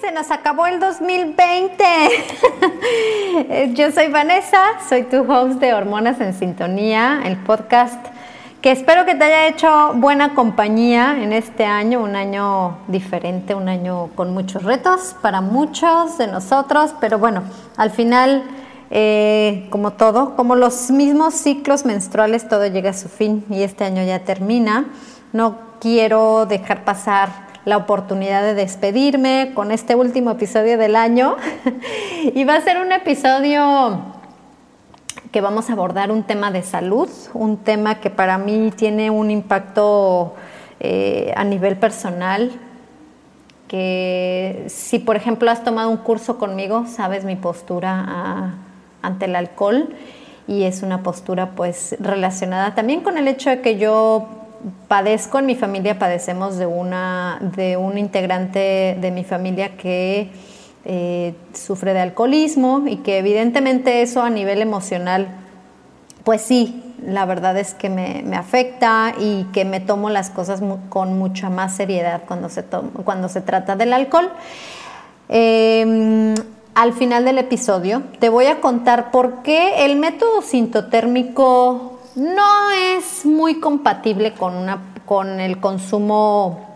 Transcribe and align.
Se 0.00 0.12
nos 0.12 0.30
acabó 0.30 0.66
el 0.66 0.78
2020. 0.80 1.84
Yo 3.74 3.90
soy 3.90 4.08
Vanessa, 4.08 4.58
soy 4.88 5.02
tu 5.04 5.22
host 5.30 5.60
de 5.60 5.74
Hormonas 5.74 6.20
en 6.20 6.34
Sintonía, 6.34 7.22
el 7.24 7.36
podcast 7.36 8.06
que 8.60 8.70
espero 8.70 9.04
que 9.04 9.14
te 9.14 9.24
haya 9.24 9.48
hecho 9.48 9.94
buena 9.94 10.34
compañía 10.34 11.22
en 11.22 11.32
este 11.32 11.64
año, 11.64 12.00
un 12.00 12.16
año 12.16 12.78
diferente, 12.86 13.54
un 13.54 13.68
año 13.68 14.10
con 14.14 14.32
muchos 14.32 14.62
retos 14.62 15.16
para 15.20 15.40
muchos 15.40 16.18
de 16.18 16.26
nosotros, 16.28 16.94
pero 17.00 17.18
bueno, 17.18 17.42
al 17.76 17.90
final, 17.90 18.44
eh, 18.90 19.66
como 19.70 19.92
todo, 19.92 20.36
como 20.36 20.54
los 20.54 20.90
mismos 20.90 21.34
ciclos 21.34 21.84
menstruales, 21.84 22.48
todo 22.48 22.66
llega 22.66 22.90
a 22.90 22.94
su 22.94 23.08
fin 23.08 23.44
y 23.50 23.62
este 23.62 23.84
año 23.84 24.04
ya 24.04 24.20
termina. 24.20 24.86
No 25.32 25.58
quiero 25.80 26.46
dejar 26.46 26.84
pasar 26.84 27.47
la 27.64 27.76
oportunidad 27.76 28.42
de 28.42 28.54
despedirme 28.54 29.52
con 29.54 29.72
este 29.72 29.94
último 29.94 30.32
episodio 30.32 30.78
del 30.78 30.96
año. 30.96 31.36
y 32.34 32.44
va 32.44 32.56
a 32.56 32.60
ser 32.60 32.78
un 32.78 32.92
episodio 32.92 34.16
que 35.32 35.40
vamos 35.40 35.68
a 35.68 35.74
abordar 35.74 36.10
un 36.10 36.22
tema 36.22 36.50
de 36.50 36.62
salud, 36.62 37.08
un 37.34 37.58
tema 37.58 38.00
que 38.00 38.10
para 38.10 38.38
mí 38.38 38.72
tiene 38.74 39.10
un 39.10 39.30
impacto 39.30 40.34
eh, 40.80 41.32
a 41.36 41.44
nivel 41.44 41.76
personal, 41.76 42.52
que 43.66 44.64
si 44.68 44.98
por 44.98 45.16
ejemplo 45.16 45.50
has 45.50 45.62
tomado 45.62 45.90
un 45.90 45.98
curso 45.98 46.38
conmigo, 46.38 46.86
sabes 46.86 47.24
mi 47.24 47.36
postura 47.36 48.54
ante 49.02 49.26
el 49.26 49.36
alcohol 49.36 49.94
y 50.46 50.62
es 50.62 50.82
una 50.82 51.02
postura 51.02 51.50
pues 51.50 51.94
relacionada 52.00 52.74
también 52.74 53.02
con 53.02 53.18
el 53.18 53.28
hecho 53.28 53.50
de 53.50 53.60
que 53.60 53.76
yo 53.76 54.26
padezco 54.88 55.38
en 55.38 55.46
mi 55.46 55.54
familia, 55.54 55.98
padecemos 55.98 56.56
de, 56.56 56.66
una, 56.66 57.38
de 57.40 57.76
un 57.76 57.98
integrante 57.98 58.96
de 59.00 59.10
mi 59.10 59.24
familia 59.24 59.76
que 59.76 60.30
eh, 60.84 61.34
sufre 61.52 61.92
de 61.92 62.00
alcoholismo 62.00 62.84
y 62.86 62.96
que 62.98 63.18
evidentemente 63.18 64.02
eso 64.02 64.22
a 64.22 64.30
nivel 64.30 64.62
emocional, 64.62 65.28
pues 66.24 66.42
sí, 66.42 66.82
la 67.04 67.26
verdad 67.26 67.56
es 67.56 67.74
que 67.74 67.88
me, 67.88 68.24
afecta 68.36 69.14
y 69.18 69.44
que 69.52 69.64
me 69.64 69.80
tomo 69.80 70.10
las 70.10 70.30
cosas 70.30 70.60
con 70.88 71.18
mucha 71.18 71.50
más 71.50 71.76
seriedad 71.76 72.22
cuando 72.26 72.48
se, 72.48 72.64
cuando 73.04 73.28
se 73.28 73.40
trata 73.40 73.76
del 73.76 73.92
alcohol. 73.92 74.30
Em, 75.28 76.34
al 76.74 76.92
final 76.92 77.24
del 77.24 77.38
episodio 77.38 78.02
te 78.18 78.28
voy 78.28 78.46
a 78.46 78.60
contar 78.60 79.10
por 79.10 79.42
qué 79.42 79.84
el 79.84 79.96
método 79.96 80.42
sintotérmico 80.42 81.87
no 82.18 82.72
es 82.72 83.24
muy 83.24 83.60
compatible 83.60 84.32
con, 84.32 84.56
una, 84.56 84.94
con 85.06 85.40
el 85.40 85.60
consumo 85.60 86.66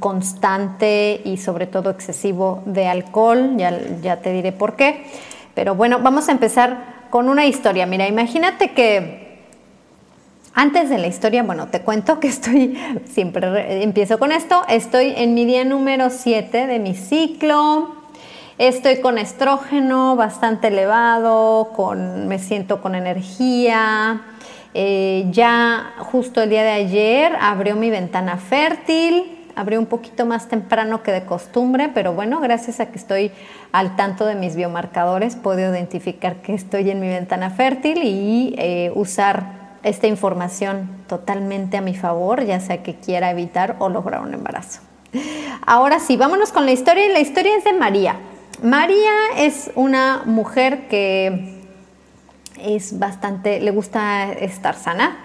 constante 0.00 1.22
y 1.24 1.36
sobre 1.36 1.66
todo 1.66 1.90
excesivo 1.90 2.62
de 2.66 2.88
alcohol, 2.88 3.54
ya, 3.56 3.78
ya 4.02 4.16
te 4.20 4.32
diré 4.32 4.50
por 4.50 4.74
qué. 4.74 5.06
Pero 5.54 5.76
bueno, 5.76 6.00
vamos 6.00 6.28
a 6.28 6.32
empezar 6.32 7.06
con 7.10 7.28
una 7.28 7.46
historia. 7.46 7.86
Mira, 7.86 8.08
imagínate 8.08 8.72
que 8.72 9.44
antes 10.54 10.90
de 10.90 10.98
la 10.98 11.06
historia, 11.06 11.44
bueno, 11.44 11.68
te 11.68 11.82
cuento 11.82 12.18
que 12.18 12.26
estoy, 12.26 12.76
siempre 13.04 13.82
empiezo 13.82 14.18
con 14.18 14.32
esto, 14.32 14.62
estoy 14.68 15.14
en 15.16 15.34
mi 15.34 15.44
día 15.44 15.64
número 15.64 16.10
7 16.10 16.66
de 16.66 16.78
mi 16.80 16.96
ciclo, 16.96 17.94
estoy 18.58 19.00
con 19.00 19.18
estrógeno 19.18 20.16
bastante 20.16 20.68
elevado, 20.68 21.70
con, 21.76 22.26
me 22.26 22.40
siento 22.40 22.82
con 22.82 22.96
energía, 22.96 24.33
eh, 24.74 25.26
ya 25.30 25.94
justo 25.98 26.42
el 26.42 26.50
día 26.50 26.64
de 26.64 26.72
ayer 26.72 27.36
abrió 27.40 27.76
mi 27.76 27.90
ventana 27.90 28.36
fértil, 28.38 29.38
abrió 29.54 29.78
un 29.78 29.86
poquito 29.86 30.26
más 30.26 30.48
temprano 30.48 31.02
que 31.02 31.12
de 31.12 31.24
costumbre, 31.24 31.90
pero 31.94 32.12
bueno, 32.12 32.40
gracias 32.40 32.80
a 32.80 32.86
que 32.86 32.98
estoy 32.98 33.30
al 33.70 33.94
tanto 33.94 34.26
de 34.26 34.34
mis 34.34 34.56
biomarcadores, 34.56 35.36
puedo 35.36 35.60
identificar 35.60 36.42
que 36.42 36.54
estoy 36.54 36.90
en 36.90 37.00
mi 37.00 37.08
ventana 37.08 37.50
fértil 37.50 38.02
y 38.02 38.54
eh, 38.58 38.90
usar 38.96 39.76
esta 39.84 40.08
información 40.08 40.88
totalmente 41.06 41.76
a 41.76 41.80
mi 41.80 41.94
favor, 41.94 42.44
ya 42.44 42.58
sea 42.58 42.82
que 42.82 42.96
quiera 42.96 43.30
evitar 43.30 43.76
o 43.78 43.88
lograr 43.88 44.22
un 44.22 44.34
embarazo. 44.34 44.80
Ahora 45.66 46.00
sí, 46.00 46.16
vámonos 46.16 46.50
con 46.50 46.66
la 46.66 46.72
historia. 46.72 47.08
La 47.10 47.20
historia 47.20 47.56
es 47.56 47.64
de 47.64 47.74
María. 47.74 48.16
María 48.62 49.12
es 49.36 49.70
una 49.74 50.22
mujer 50.24 50.88
que 50.88 51.53
es 52.64 52.98
bastante, 52.98 53.60
le 53.60 53.70
gusta 53.70 54.32
estar 54.32 54.74
sana, 54.74 55.18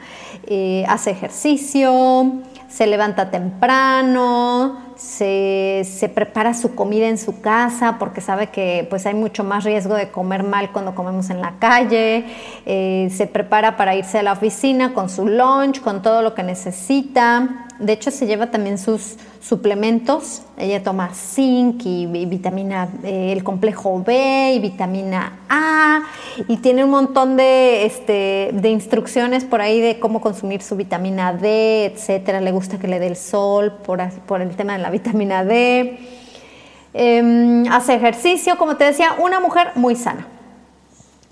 eh, 0.46 0.86
hace 0.88 1.12
ejercicio, 1.12 2.42
se 2.68 2.86
levanta 2.86 3.32
temprano, 3.32 4.94
se, 4.96 6.12
prepara 6.14 6.54
su 6.54 6.76
comida 6.76 7.08
en 7.08 7.18
su 7.18 7.42
casa 7.42 7.98
porque 7.98 8.22
sabe 8.22 8.48
que 8.48 8.86
pues 8.90 9.06
hay 9.06 9.16
mucho 9.16 9.44
más 9.44 9.64
riesgo 9.64 9.96
de 9.96 10.10
comer 10.12 10.44
mal 10.44 10.72
cuando 10.72 10.94
comemos 10.94 11.30
en 11.30 11.42
la 11.42 11.54
calle, 11.60 12.26
eh, 12.66 13.10
se 13.12 13.28
prepara 13.28 13.78
para 13.78 13.96
irse 13.96 14.20
a 14.20 14.24
la 14.24 14.34
oficina 14.34 14.94
con 14.94 15.10
su 15.10 15.28
lunch, 15.28 15.82
con 15.82 16.02
todo 16.02 16.22
lo 16.22 16.36
que 16.36 16.44
necesita. 16.44 17.69
De 17.80 17.94
hecho, 17.94 18.12
se 18.12 18.28
lleva 18.28 18.52
también 18.52 18.78
sus 18.78 19.16
suplementos. 19.42 20.42
Ella 20.58 20.84
toma 20.84 21.14
zinc 21.14 21.86
y, 21.86 22.06
vitamina, 22.26 22.90
eh, 23.04 23.32
el 23.32 23.44
complejo 23.44 24.04
B 24.04 24.54
y 24.54 24.60
vitamina 24.60 25.40
A. 25.48 26.02
Y 26.48 26.58
tiene 26.58 26.84
un 26.84 26.90
montón 26.90 27.38
de, 27.38 27.86
este, 27.86 28.50
de 28.54 28.70
instrucciones 28.70 29.46
por 29.46 29.62
ahí 29.62 29.80
de 29.80 30.00
cómo 30.00 30.20
consumir 30.20 30.62
su 30.62 30.76
vitamina 30.76 31.34
D, 31.34 31.86
etcétera. 31.86 32.42
Le 32.42 32.52
gusta 32.52 32.80
que 32.80 32.88
le 32.88 33.00
dé 33.00 33.08
el 33.08 33.16
sol 33.16 33.72
por, 33.86 34.02
por 34.28 34.42
el 34.42 34.56
tema 34.56 34.74
de 34.74 34.80
la 34.80 34.90
vitamina 34.90 35.46
D. 35.46 36.00
Em, 36.94 37.66
hace 37.72 37.94
ejercicio, 37.94 38.58
como 38.58 38.76
te 38.76 38.84
decía, 38.84 39.16
una 39.20 39.40
mujer 39.40 39.72
muy 39.76 39.96
sana. 39.96 40.28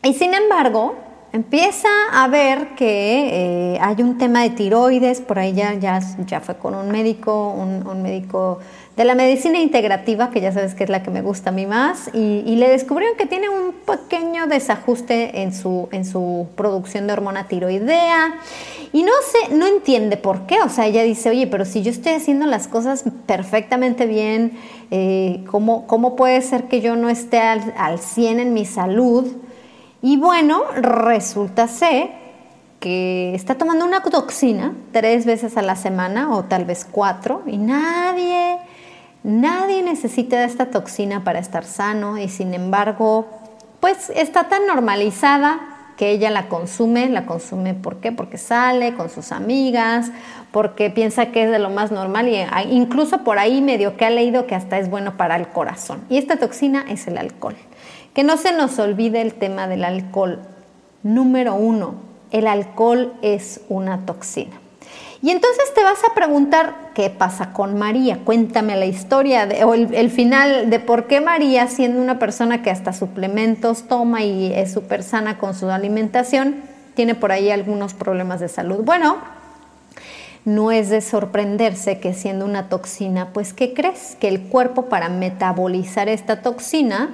Y 0.03 0.13
sin 0.13 0.33
embargo, 0.33 0.95
empieza 1.33 1.89
a 2.11 2.27
ver 2.27 2.75
que 2.75 3.73
eh, 3.75 3.79
hay 3.81 4.01
un 4.01 4.17
tema 4.17 4.43
de 4.43 4.51
tiroides, 4.51 5.21
por 5.21 5.39
ahí 5.39 5.53
ya, 5.53 5.73
ya, 5.75 6.01
fue 6.41 6.55
con 6.57 6.73
un 6.75 6.89
médico, 6.89 7.51
un, 7.51 8.01
médico 8.01 8.59
de 8.95 9.05
la 9.05 9.15
medicina 9.15 9.59
integrativa, 9.59 10.29
que 10.29 10.41
ya 10.41 10.51
sabes 10.51 10.73
que 10.73 10.83
es 10.83 10.89
la 10.89 11.03
que 11.03 11.11
me 11.11 11.21
gusta 11.21 11.49
a 11.49 11.53
mí 11.53 11.65
más, 11.65 12.09
y, 12.13 12.55
le 12.55 12.69
descubrieron 12.69 13.17
que 13.17 13.25
tiene 13.25 13.49
un 13.49 13.73
pequeño 13.73 14.47
desajuste 14.47 15.41
en 15.41 15.53
su, 15.53 15.89
en 15.91 16.05
su 16.05 16.47
producción 16.55 17.07
de 17.07 17.13
hormona 17.13 17.47
tiroidea, 17.47 18.35
y 18.93 19.03
no 19.03 19.11
sé, 19.21 19.53
no 19.53 19.67
entiende 19.67 20.17
por 20.17 20.47
qué, 20.47 20.59
o 20.61 20.69
sea, 20.69 20.87
ella 20.87 21.03
dice, 21.03 21.29
oye, 21.29 21.45
pero 21.47 21.65
si 21.65 21.83
yo 21.83 21.91
estoy 21.91 22.13
haciendo 22.13 22.45
las 22.45 22.67
cosas 22.67 23.03
perfectamente 23.25 24.05
bien, 24.05 24.57
eh, 24.91 25.43
¿cómo, 25.51 26.15
puede 26.15 26.41
ser 26.41 26.63
que 26.63 26.81
yo 26.81 26.95
no 26.95 27.09
esté 27.09 27.39
al, 27.39 27.73
al 27.77 27.99
100 27.99 28.39
en 28.39 28.53
mi 28.53 28.65
salud? 28.65 29.27
Y 30.01 30.17
bueno, 30.17 30.63
resulta 30.75 31.67
ser 31.67 32.09
que 32.79 33.33
está 33.33 33.55
tomando 33.55 33.85
una 33.85 34.03
toxina 34.03 34.73
tres 34.91 35.25
veces 35.25 35.57
a 35.57 35.61
la 35.61 35.75
semana 35.75 36.35
o 36.35 36.43
tal 36.43 36.65
vez 36.65 36.85
cuatro 36.89 37.41
y 37.47 37.57
nadie, 37.57 38.57
nadie 39.23 39.81
necesita 39.81 40.43
esta 40.43 40.67
toxina 40.67 41.23
para 41.23 41.39
estar 41.39 41.65
sano 41.65 42.17
y 42.17 42.29
sin 42.29 42.53
embargo, 42.53 43.25
pues 43.79 44.11
está 44.11 44.47
tan 44.47 44.67
normalizada 44.67 45.59
que 45.97 46.11
ella 46.11 46.29
la 46.29 46.47
consume, 46.47 47.09
la 47.09 47.25
consume 47.25 47.73
¿por 47.73 47.97
qué? 47.97 48.11
Porque 48.11 48.37
sale 48.37 48.93
con 48.93 49.09
sus 49.09 49.31
amigas, 49.31 50.11
porque 50.51 50.91
piensa 50.91 51.31
que 51.31 51.45
es 51.45 51.51
de 51.51 51.57
lo 51.57 51.71
más 51.71 51.91
normal 51.91 52.29
y 52.29 52.37
incluso 52.69 53.23
por 53.23 53.39
ahí 53.39 53.61
medio 53.61 53.97
que 53.97 54.05
ha 54.05 54.11
leído 54.11 54.45
que 54.45 54.53
hasta 54.53 54.77
es 54.77 54.91
bueno 54.91 55.17
para 55.17 55.35
el 55.35 55.47
corazón. 55.47 56.03
Y 56.09 56.19
esta 56.19 56.37
toxina 56.37 56.85
es 56.87 57.07
el 57.07 57.17
alcohol. 57.17 57.55
Que 58.17 58.23
no 58.23 58.35
se 58.35 58.51
nos 58.51 58.79
olvide 58.79 59.21
el 59.21 59.35
tema 59.35 59.67
del 59.67 59.83
alcohol. 59.85 60.39
Número 61.03 61.53
uno, 61.53 61.93
el 62.31 62.47
alcohol 62.47 63.13
es 63.21 63.61
una 63.69 64.07
toxina. 64.07 64.59
Y 65.21 65.29
entonces 65.29 65.71
te 65.75 65.83
vas 65.83 65.99
a 66.03 66.15
preguntar, 66.15 66.93
¿qué 66.95 67.11
pasa 67.11 67.53
con 67.53 67.77
María? 67.77 68.21
Cuéntame 68.25 68.75
la 68.75 68.87
historia 68.87 69.47
o 69.63 69.75
el, 69.75 70.09
final 70.09 70.71
de 70.71 70.79
por 70.79 71.05
qué 71.05 71.21
María, 71.21 71.67
siendo 71.67 72.01
una 72.01 72.17
persona 72.17 72.63
que 72.63 72.71
hasta 72.71 72.91
suplementos 72.91 73.87
toma 73.87 74.23
y 74.23 74.51
es 74.51 74.73
súper 74.73 75.03
sana 75.03 75.37
con 75.37 75.53
su 75.53 75.69
alimentación, 75.69 76.63
tiene 76.95 77.13
por 77.13 77.31
ahí 77.31 77.51
algunos 77.51 77.93
problemas 77.93 78.39
de 78.39 78.47
salud. 78.47 78.83
Bueno, 78.83 79.17
no 80.43 80.71
es 80.71 80.89
de 80.89 81.01
sorprenderse 81.01 81.99
que 81.99 82.15
siendo 82.15 82.45
una 82.45 82.67
toxina, 82.67 83.27
pues 83.31 83.53
¿qué 83.53 83.75
crees? 83.75 84.17
Que 84.19 84.27
el 84.27 84.41
cuerpo 84.41 84.85
para 84.85 85.07
metabolizar 85.07 86.09
esta 86.09 86.41
toxina 86.41 87.11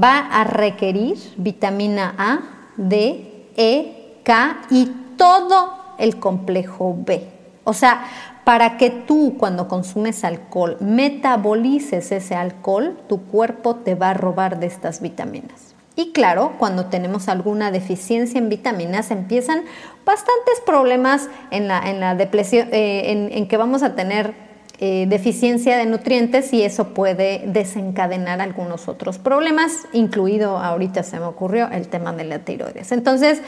va 0.00 0.18
a 0.18 0.44
requerir 0.44 1.16
vitamina 1.36 2.14
A, 2.18 2.40
D, 2.76 3.48
E, 3.56 4.20
K 4.24 4.62
y 4.70 4.86
todo 5.16 5.72
el 5.98 6.18
complejo 6.18 6.96
B. 6.98 7.28
O 7.64 7.72
sea, 7.72 8.04
para 8.44 8.76
que 8.76 8.90
tú 8.90 9.34
cuando 9.38 9.66
consumes 9.66 10.22
alcohol 10.22 10.76
metabolices 10.80 12.12
ese 12.12 12.34
alcohol, 12.36 12.96
tu 13.08 13.22
cuerpo 13.24 13.76
te 13.76 13.94
va 13.94 14.10
a 14.10 14.14
robar 14.14 14.60
de 14.60 14.66
estas 14.66 15.00
vitaminas. 15.00 15.74
Y 15.96 16.12
claro, 16.12 16.52
cuando 16.58 16.86
tenemos 16.86 17.28
alguna 17.28 17.70
deficiencia 17.70 18.38
en 18.38 18.50
vitaminas, 18.50 19.10
empiezan 19.10 19.62
bastantes 20.04 20.60
problemas 20.64 21.28
en 21.50 21.68
la, 21.68 21.78
en 21.90 22.00
la 22.00 22.14
depresión, 22.14 22.68
eh, 22.70 23.30
en, 23.32 23.48
que 23.48 23.56
vamos 23.56 23.82
a 23.82 23.96
tener 23.96 24.34
eh, 24.78 25.06
deficiencia 25.08 25.78
de 25.78 25.86
nutrientes 25.86 26.52
y 26.52 26.62
eso 26.62 26.88
puede 26.88 27.44
desencadenar 27.46 28.42
algunos 28.42 28.88
otros 28.88 29.16
problemas, 29.16 29.86
incluido 29.94 30.58
ahorita 30.58 31.02
se 31.02 31.18
me 31.18 31.24
ocurrió 31.24 31.68
el 31.70 31.88
tema 31.88 32.12
de 32.12 32.24
la 32.24 32.40
tiroides. 32.40 32.92
Entonces, 32.92 33.40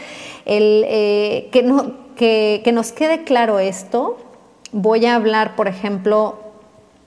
el, 0.47 0.85
eh, 0.89 1.49
que, 1.53 1.63
no, 1.63 2.15
que, 2.17 2.63
que 2.65 2.73
nos 2.73 2.93
quede 2.93 3.25
claro 3.25 3.59
esto, 3.59 4.17
voy 4.73 5.05
a 5.05 5.17
hablar, 5.17 5.55
por 5.55 5.69
ejemplo, 5.69 6.39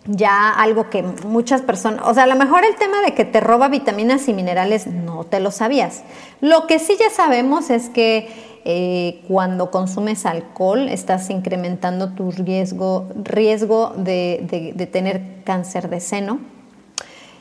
ya 0.05 0.49
algo 0.49 0.89
que 0.89 1.03
muchas 1.03 1.61
personas, 1.61 2.01
o 2.05 2.13
sea, 2.13 2.23
a 2.23 2.27
lo 2.27 2.35
mejor 2.35 2.63
el 2.63 2.75
tema 2.75 3.01
de 3.01 3.13
que 3.13 3.25
te 3.25 3.39
roba 3.39 3.67
vitaminas 3.67 4.27
y 4.27 4.33
minerales 4.33 4.87
no 4.87 5.23
te 5.23 5.39
lo 5.39 5.51
sabías. 5.51 6.03
Lo 6.41 6.65
que 6.67 6.79
sí 6.79 6.95
ya 6.99 7.09
sabemos 7.09 7.69
es 7.69 7.89
que 7.89 8.29
eh, 8.65 9.21
cuando 9.27 9.71
consumes 9.71 10.25
alcohol 10.25 10.87
estás 10.87 11.29
incrementando 11.29 12.09
tu 12.09 12.31
riesgo, 12.31 13.09
riesgo 13.23 13.93
de, 13.97 14.87
tener 14.91 15.21
cáncer 15.43 15.89
de 15.89 15.99
seno. 15.99 16.39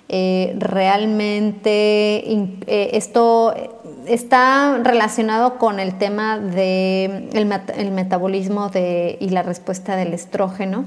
Eh, 0.08 0.56
realmente 0.58 2.24
eh, 2.26 2.90
esto 2.94 3.54
está 4.06 4.80
relacionado 4.82 5.58
con 5.58 5.78
el 5.78 5.98
tema 5.98 6.38
del 6.38 6.52
de 6.52 7.24
el 7.76 7.90
metabolismo 7.92 8.70
de, 8.70 9.18
y 9.20 9.28
la 9.28 9.42
respuesta 9.42 9.96
del 9.96 10.14
estrógeno 10.14 10.84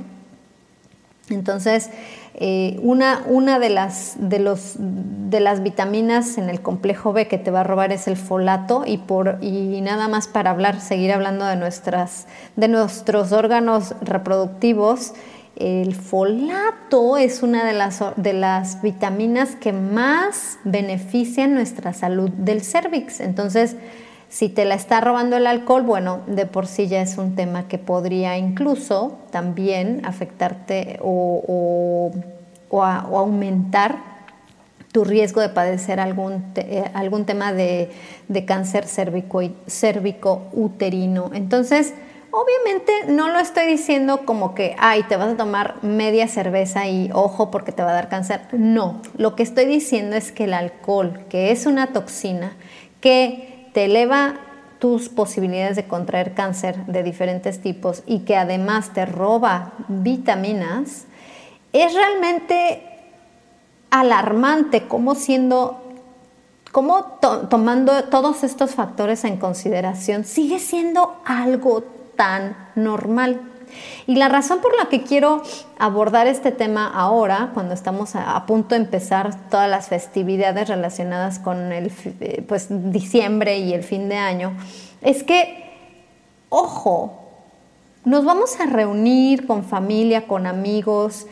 entonces, 1.29 1.89
eh, 2.35 2.79
una, 2.81 3.23
una 3.27 3.59
de, 3.59 3.69
las, 3.69 4.15
de, 4.17 4.39
los, 4.39 4.75
de, 4.77 5.39
las, 5.39 5.61
vitaminas 5.61 6.39
en 6.39 6.49
el 6.49 6.61
complejo 6.61 7.13
B 7.13 7.27
que 7.27 7.37
te 7.37 7.51
va 7.51 7.61
a 7.61 7.63
robar 7.63 7.91
es 7.91 8.07
el 8.07 8.17
folato 8.17 8.83
y, 8.87 8.97
por, 8.97 9.37
y 9.41 9.79
nada 9.81 10.07
más 10.07 10.27
para 10.27 10.49
hablar, 10.49 10.81
seguir 10.81 11.11
hablando 11.11 11.45
de, 11.45 11.55
nuestras, 11.55 12.25
de 12.55 12.67
nuestros 12.67 13.31
órganos 13.33 13.93
reproductivos, 14.01 15.13
el 15.55 15.93
folato 15.93 17.17
es 17.17 17.43
una 17.43 17.63
de 17.65 17.73
las, 17.73 18.01
de 18.15 18.33
las 18.33 18.81
vitaminas 18.81 19.55
que 19.55 19.71
más 19.71 20.57
benefician 20.63 21.53
nuestra 21.53 21.93
salud 21.93 22.31
del 22.31 22.63
cervix. 22.63 23.19
Entonces, 23.19 23.75
si 24.33 24.49
te 24.49 24.65
la 24.65 24.73
está 24.73 24.99
robando 24.99 25.37
el 25.37 25.45
alcohol, 25.45 25.83
bueno, 25.83 26.21
de 26.25 26.47
por 26.47 26.65
sí 26.65 26.87
ya 26.87 27.03
es 27.03 27.19
un 27.19 27.35
tema 27.35 27.67
que 27.67 27.77
podría 27.77 28.35
incluso 28.35 29.19
también 29.29 30.03
afectarte 30.05 30.97
o, 31.03 32.11
aumentar 32.71 33.99
tu 34.91 35.03
riesgo 35.03 35.39
de 35.39 35.49
padecer 35.49 35.99
algún, 35.99 36.43
eh, 36.55 36.83
algún 36.95 37.25
tema 37.25 37.53
de, 37.53 37.91
cáncer 38.47 38.87
cérvico, 38.87 40.41
uterino. 40.51 41.29
Entonces, 41.35 41.93
obviamente 42.31 42.91
no 43.09 43.29
lo 43.29 43.37
estoy 43.37 43.67
diciendo 43.67 44.25
como 44.25 44.55
que, 44.55 44.75
ay, 44.79 45.03
te 45.03 45.15
vas 45.15 45.33
a 45.33 45.37
tomar 45.37 45.75
media 45.83 46.27
cerveza 46.27 46.87
y 46.87 47.11
ojo 47.13 47.51
porque 47.51 47.71
te 47.71 47.83
va 47.83 47.91
a 47.91 47.93
dar 47.93 48.09
cáncer. 48.09 48.41
No, 48.51 48.99
lo 49.15 49.35
que 49.35 49.43
estoy 49.43 49.65
diciendo 49.65 50.15
es 50.15 50.31
que 50.31 50.45
el 50.45 50.55
alcohol, 50.55 51.19
que 51.29 51.51
es 51.51 51.67
una 51.67 51.93
toxina, 51.93 52.53
que 52.99 53.52
te 53.73 53.85
eleva 53.85 54.35
tus 54.79 55.09
posibilidades 55.09 55.75
de 55.75 55.87
contraer 55.87 56.33
cáncer 56.33 56.85
de 56.87 57.03
diferentes 57.03 57.61
tipos 57.61 58.03
y 58.05 58.19
que 58.19 58.35
además 58.35 58.93
te 58.93 59.05
roba 59.05 59.73
vitaminas, 59.87 61.05
es 61.71 61.93
realmente 61.93 62.83
alarmante 63.89 64.87
como 64.87 65.15
siendo, 65.15 65.81
como 66.71 67.03
tomando 67.49 68.05
todos 68.05 68.43
estos 68.43 68.75
factores 68.75 69.23
en 69.23 69.37
consideración, 69.37 70.25
sigue 70.25 70.59
siendo 70.59 71.15
algo 71.25 71.83
tan 72.15 72.57
normal. 72.75 73.39
Y 74.07 74.15
la 74.15 74.29
razón 74.29 74.59
por 74.61 74.75
la 74.75 74.89
que 74.89 75.03
quiero 75.03 75.41
abordar 75.77 76.27
este 76.27 76.51
tema 76.51 76.87
ahora, 76.87 77.51
cuando 77.53 77.73
estamos 77.73 78.15
a, 78.15 78.45
punto 78.45 78.75
de 78.75 78.81
empezar 78.81 79.49
todas 79.49 79.69
las 79.69 79.87
festividades 79.87 80.67
relacionadas 80.67 81.39
con 81.39 81.71
el 81.71 81.91
eh, 82.19 82.43
pues, 82.47 82.67
diciembre 82.69 83.57
y 83.59 83.73
el 83.73 83.83
fin 83.83 84.09
de 84.09 84.17
año, 84.17 84.53
es 85.01 85.23
que, 85.23 85.71
ojo, 86.49 87.19
nos 88.05 88.25
vamos 88.25 88.59
a 88.59 88.65
reunir 88.65 89.47
con 89.47 89.63
familia, 89.63 90.27
con 90.27 90.45
amigos, 90.45 91.27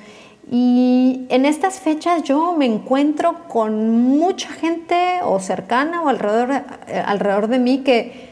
y 0.49 1.27
en 1.29 1.45
estas 1.45 1.79
fechas 1.79 2.23
yo 2.23 2.53
me 2.57 2.65
encuentro 2.65 3.47
con 3.47 4.01
mucha 4.17 4.49
gente 4.49 5.19
o 5.23 5.39
cercana 5.39 6.01
o 6.01 6.09
alrededor, 6.09 6.63
eh, 6.88 7.03
alrededor 7.05 7.47
de 7.47 7.59
mí 7.59 7.79
que 7.79 8.31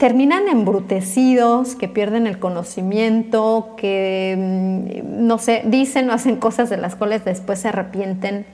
terminan 0.00 0.48
embrutecidos, 0.48 1.74
que 1.76 1.86
pierden 1.86 2.26
el 2.26 2.38
conocimiento, 2.38 3.74
que, 3.76 4.34
mm, 4.34 5.26
no 5.26 5.36
sé, 5.36 5.60
dicen 5.66 6.08
o 6.08 6.14
hacen 6.14 6.36
cosas 6.36 6.70
de 6.70 6.78
las 6.78 6.96
cuales 6.96 7.22
después 7.26 7.58
se 7.58 7.68
arrepienten. 7.68 8.46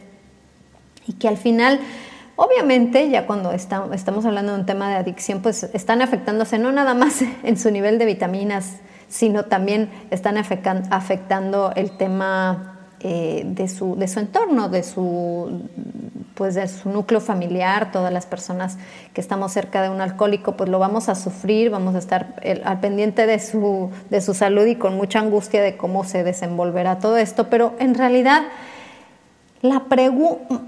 Y 1.06 1.12
que 1.12 1.28
al 1.28 1.36
final, 1.36 1.78
obviamente, 2.34 3.08
ya 3.10 3.28
cuando 3.28 3.52
estamos 3.52 4.26
hablando 4.26 4.54
de 4.54 4.58
un 4.58 4.66
tema 4.66 4.90
de 4.90 4.96
adicción, 4.96 5.40
pues 5.40 5.62
están 5.72 6.02
afectándose 6.02 6.58
no 6.58 6.72
nada 6.72 6.94
más 6.94 7.22
en 7.44 7.56
su 7.56 7.70
nivel 7.70 8.00
de 8.00 8.06
vitaminas, 8.06 8.78
sino 9.08 9.44
también 9.44 9.88
están 10.10 10.36
afectando 10.38 11.72
el 11.76 11.92
tema 11.92 12.75
eh, 13.08 13.44
de, 13.44 13.68
su, 13.68 13.94
de 13.94 14.08
su 14.08 14.18
entorno, 14.18 14.68
de 14.68 14.82
su, 14.82 15.62
pues 16.34 16.56
de 16.56 16.66
su 16.66 16.88
núcleo 16.90 17.20
familiar, 17.20 17.92
todas 17.92 18.12
las 18.12 18.26
personas 18.26 18.78
que 19.14 19.20
estamos 19.20 19.52
cerca 19.52 19.80
de 19.80 19.90
un 19.90 20.00
alcohólico, 20.00 20.56
pues 20.56 20.68
lo 20.68 20.80
vamos 20.80 21.08
a 21.08 21.14
sufrir, 21.14 21.70
vamos 21.70 21.94
a 21.94 21.98
estar 21.98 22.34
al 22.64 22.80
pendiente 22.80 23.28
de 23.28 23.38
su, 23.38 23.92
de 24.10 24.20
su 24.20 24.34
salud 24.34 24.66
y 24.66 24.74
con 24.74 24.96
mucha 24.96 25.20
angustia 25.20 25.62
de 25.62 25.76
cómo 25.76 26.02
se 26.02 26.24
desenvolverá 26.24 26.98
todo 26.98 27.16
esto, 27.16 27.48
pero 27.48 27.74
en 27.78 27.94
realidad 27.94 28.42
la 29.62 29.84
pregunta, 29.84 30.62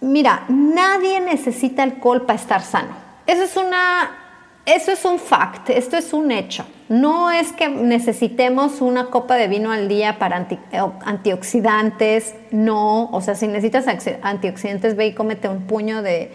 mira, 0.00 0.46
nadie 0.48 1.20
necesita 1.20 1.82
alcohol 1.82 2.22
para 2.22 2.38
estar 2.38 2.62
sano. 2.62 2.94
Eso 3.26 3.42
es 3.42 3.58
una 3.58 4.23
eso 4.66 4.92
es 4.92 5.04
un 5.04 5.18
fact, 5.18 5.68
esto 5.70 5.96
es 5.96 6.12
un 6.14 6.30
hecho. 6.30 6.64
No 6.88 7.30
es 7.30 7.52
que 7.52 7.68
necesitemos 7.68 8.80
una 8.80 9.06
copa 9.06 9.36
de 9.36 9.46
vino 9.46 9.70
al 9.70 9.88
día 9.88 10.18
para 10.18 10.46
eh, 10.50 10.56
antioxidantes, 11.04 12.34
no. 12.50 13.10
O 13.10 13.20
sea, 13.20 13.34
si 13.34 13.46
necesitas 13.46 13.86
antioxidantes, 14.22 14.96
ve 14.96 15.08
y 15.08 15.12
cómete 15.14 15.48
un 15.48 15.66
puño 15.66 16.02
de, 16.02 16.30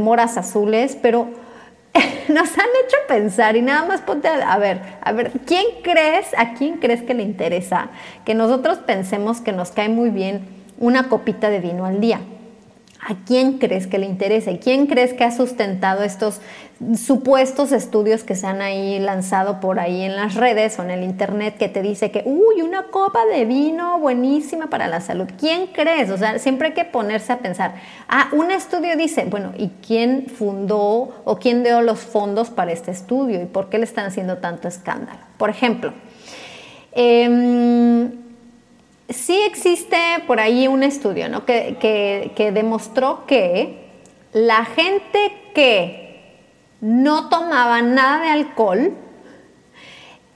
moras 0.00 0.36
azules, 0.36 0.98
pero 1.00 1.28
nos 2.28 2.58
han 2.58 2.68
hecho 2.84 2.96
pensar 3.06 3.56
y 3.56 3.62
nada 3.62 3.86
más 3.86 4.00
ponte 4.00 4.26
a, 4.26 4.52
a, 4.52 4.58
ver, 4.58 4.80
a 5.00 5.12
ver, 5.12 5.30
¿quién 5.46 5.64
crees, 5.82 6.26
a 6.36 6.54
quién 6.54 6.78
crees 6.78 7.02
que 7.02 7.14
le 7.14 7.22
interesa 7.22 7.90
que 8.24 8.34
nosotros 8.34 8.78
pensemos 8.78 9.40
que 9.40 9.52
nos 9.52 9.70
cae 9.70 9.88
muy 9.88 10.10
bien 10.10 10.46
una 10.78 11.08
copita 11.08 11.48
de 11.48 11.60
vino 11.60 11.86
al 11.86 12.00
día? 12.00 12.20
¿A 13.10 13.14
quién 13.24 13.56
crees 13.56 13.86
que 13.86 13.96
le 13.96 14.04
interesa? 14.04 14.50
¿Y 14.50 14.58
quién 14.58 14.86
crees 14.86 15.14
que 15.14 15.24
ha 15.24 15.30
sustentado 15.30 16.04
estos 16.04 16.42
supuestos 16.94 17.72
estudios 17.72 18.22
que 18.22 18.34
se 18.34 18.46
han 18.46 18.60
ahí 18.60 18.98
lanzado 18.98 19.60
por 19.60 19.80
ahí 19.80 20.02
en 20.02 20.14
las 20.14 20.34
redes 20.34 20.78
o 20.78 20.82
en 20.82 20.90
el 20.90 21.02
internet 21.02 21.56
que 21.56 21.70
te 21.70 21.80
dice 21.80 22.10
que, 22.10 22.22
uy, 22.26 22.60
una 22.60 22.88
copa 22.88 23.24
de 23.24 23.46
vino 23.46 23.98
buenísima 23.98 24.68
para 24.68 24.88
la 24.88 25.00
salud? 25.00 25.26
¿Quién 25.40 25.68
crees? 25.68 26.10
O 26.10 26.18
sea, 26.18 26.38
siempre 26.38 26.68
hay 26.68 26.74
que 26.74 26.84
ponerse 26.84 27.32
a 27.32 27.38
pensar. 27.38 27.76
Ah, 28.10 28.28
un 28.32 28.50
estudio 28.50 28.94
dice, 28.94 29.24
bueno, 29.24 29.54
¿y 29.56 29.70
quién 29.86 30.26
fundó 30.26 31.22
o 31.24 31.38
quién 31.40 31.64
dio 31.64 31.80
los 31.80 32.00
fondos 32.00 32.50
para 32.50 32.72
este 32.72 32.90
estudio? 32.90 33.40
¿Y 33.40 33.46
por 33.46 33.70
qué 33.70 33.78
le 33.78 33.84
están 33.84 34.04
haciendo 34.04 34.36
tanto 34.36 34.68
escándalo? 34.68 35.20
Por 35.38 35.48
ejemplo, 35.48 35.94
eh, 36.92 38.10
sí 39.08 39.40
existe 39.46 39.96
por 40.26 40.40
ahí 40.40 40.68
un 40.68 40.82
estudio 40.82 41.28
¿no? 41.28 41.44
que, 41.44 42.50
demostró 42.54 43.26
que 43.26 43.88
la 44.32 44.64
gente 44.64 45.32
que 45.54 46.36
no 46.80 47.28
tomaba 47.28 47.82
nada 47.82 48.22
de 48.22 48.28
alcohol, 48.28 48.92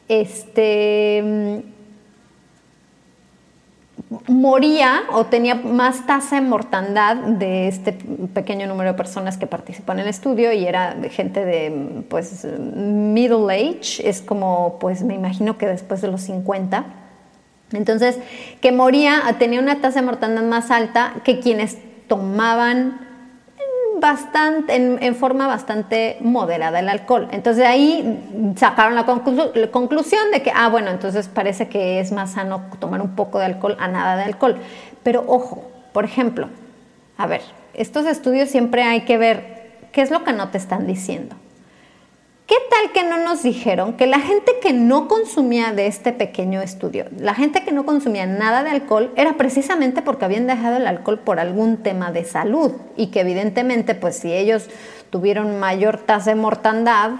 este, 0.08 1.62
moría 4.26 5.02
o 5.12 5.26
tenía 5.26 5.54
más 5.54 6.06
tasa 6.06 6.36
de 6.36 6.42
mortandad 6.42 7.16
de 7.16 7.68
este 7.68 7.92
pequeño 8.34 8.66
número 8.66 8.92
de 8.92 8.96
personas 8.96 9.36
que 9.36 9.46
participan 9.46 9.98
en 9.98 10.04
el 10.04 10.10
estudio 10.10 10.52
y 10.52 10.64
era 10.66 10.96
gente 11.10 11.44
de 11.44 12.04
pues 12.08 12.44
middle 12.44 13.52
age, 13.52 14.06
es 14.06 14.20
como 14.20 14.78
pues 14.80 15.02
me 15.02 15.14
imagino 15.14 15.56
que 15.56 15.66
después 15.66 16.00
de 16.00 16.08
los 16.08 16.22
50. 16.22 17.01
Entonces, 17.72 18.18
que 18.60 18.72
moría, 18.72 19.22
tenía 19.38 19.60
una 19.60 19.80
tasa 19.80 20.00
de 20.00 20.06
mortandad 20.06 20.42
más 20.42 20.70
alta 20.70 21.14
que 21.24 21.40
quienes 21.40 21.78
tomaban 22.08 23.12
bastante, 24.02 24.74
en, 24.74 25.14
forma 25.14 25.46
bastante 25.46 26.18
moderada 26.20 26.80
el 26.80 26.88
alcohol. 26.88 27.28
Entonces 27.30 27.64
ahí 27.64 28.54
sacaron 28.56 28.96
la, 28.96 29.06
conclusión 29.06 30.30
de 30.32 30.42
que, 30.42 30.52
ah, 30.54 30.68
bueno, 30.68 30.90
entonces 30.90 31.28
parece 31.28 31.68
que 31.68 32.00
es 32.00 32.10
más 32.10 32.32
sano 32.32 32.62
tomar 32.80 33.00
un 33.00 33.14
poco 33.14 33.38
de 33.38 33.46
alcohol 33.46 33.76
a 33.78 33.88
nada 33.88 34.16
de 34.16 34.24
alcohol. 34.24 34.56
Pero 35.02 35.24
ojo, 35.26 35.70
por 35.92 36.04
ejemplo, 36.04 36.48
a 37.16 37.26
ver, 37.26 37.42
estos 37.74 38.06
estudios 38.06 38.48
siempre 38.48 38.82
hay 38.82 39.02
que 39.02 39.18
ver 39.18 39.70
qué 39.92 40.02
es 40.02 40.10
lo 40.10 40.24
que 40.24 40.32
no 40.32 40.48
te 40.48 40.58
están 40.58 40.86
diciendo. 40.86 41.36
¿Qué 42.52 42.58
tal 42.68 42.92
que 42.92 43.08
no 43.08 43.16
nos 43.16 43.42
dijeron 43.42 43.94
que 43.94 44.06
la 44.06 44.20
gente 44.20 44.52
que 44.60 44.74
no 44.74 45.08
consumía 45.08 45.72
de 45.72 45.86
este 45.86 46.12
pequeño 46.12 46.60
estudio, 46.60 47.06
la 47.18 47.32
gente 47.32 47.64
que 47.64 47.72
no 47.72 47.86
consumía 47.86 48.26
nada 48.26 48.62
de 48.62 48.68
alcohol, 48.68 49.10
era 49.16 49.38
precisamente 49.38 50.02
porque 50.02 50.26
habían 50.26 50.46
dejado 50.46 50.76
el 50.76 50.86
alcohol 50.86 51.18
por 51.18 51.40
algún 51.40 51.78
tema 51.78 52.12
de 52.12 52.26
salud 52.26 52.72
y 52.94 53.06
que 53.06 53.20
evidentemente, 53.20 53.94
pues 53.94 54.16
si 54.16 54.34
ellos 54.34 54.66
tuvieron 55.08 55.58
mayor 55.60 55.96
tasa 55.96 56.28
de 56.28 56.36
mortandad 56.36 57.12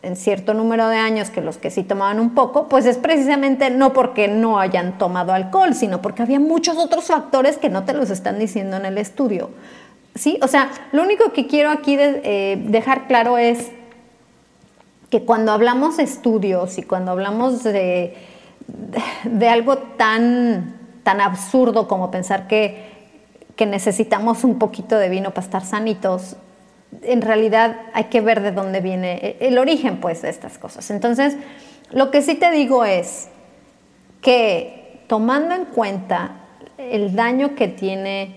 en 0.00 0.16
cierto 0.16 0.54
número 0.54 0.88
de 0.88 0.96
años 0.96 1.28
que 1.28 1.42
los 1.42 1.58
que 1.58 1.70
sí 1.70 1.82
tomaban 1.82 2.18
un 2.18 2.34
poco, 2.34 2.66
pues 2.66 2.86
es 2.86 2.96
precisamente 2.96 3.68
no 3.68 3.92
porque 3.92 4.28
no 4.28 4.58
hayan 4.58 4.96
tomado 4.96 5.34
alcohol, 5.34 5.74
sino 5.74 6.00
porque 6.00 6.22
había 6.22 6.40
muchos 6.40 6.78
otros 6.78 7.08
factores 7.08 7.58
que 7.58 7.68
no 7.68 7.84
te 7.84 7.92
los 7.92 8.08
están 8.08 8.38
diciendo 8.38 8.78
en 8.78 8.86
el 8.86 8.96
estudio. 8.96 9.50
¿Sí? 10.14 10.38
O 10.40 10.48
sea, 10.48 10.70
lo 10.92 11.02
único 11.02 11.34
que 11.34 11.46
quiero 11.46 11.68
aquí 11.68 11.98
eh, 11.98 12.56
dejar 12.66 13.08
claro 13.08 13.36
es 13.36 13.70
que 15.14 15.24
cuando 15.24 15.52
hablamos 15.52 15.98
de 15.98 16.02
estudios 16.02 16.76
y 16.76 16.82
cuando 16.82 17.12
hablamos 17.12 17.62
de, 17.62 18.16
de, 19.22 19.48
algo 19.48 19.78
tan, 19.78 20.74
tan 21.04 21.20
absurdo 21.20 21.86
como 21.86 22.10
pensar 22.10 22.48
que, 22.48 22.82
que 23.54 23.64
necesitamos 23.64 24.42
un 24.42 24.58
poquito 24.58 24.98
de 24.98 25.08
vino 25.08 25.30
para 25.30 25.44
estar 25.44 25.64
sanitos, 25.64 26.34
en 27.02 27.22
realidad 27.22 27.76
hay 27.92 28.06
que 28.06 28.22
ver 28.22 28.42
de 28.42 28.50
dónde 28.50 28.80
viene 28.80 29.36
el 29.38 29.56
origen 29.58 30.00
pues 30.00 30.22
de 30.22 30.30
estas 30.30 30.58
cosas. 30.58 30.90
Entonces, 30.90 31.36
lo 31.92 32.10
que 32.10 32.20
sí 32.20 32.34
te 32.34 32.50
digo 32.50 32.84
es 32.84 33.28
que 34.20 35.04
tomando 35.06 35.54
en 35.54 35.66
cuenta 35.66 36.40
el 36.76 37.14
daño 37.14 37.54
que 37.54 37.68
tiene, 37.68 38.34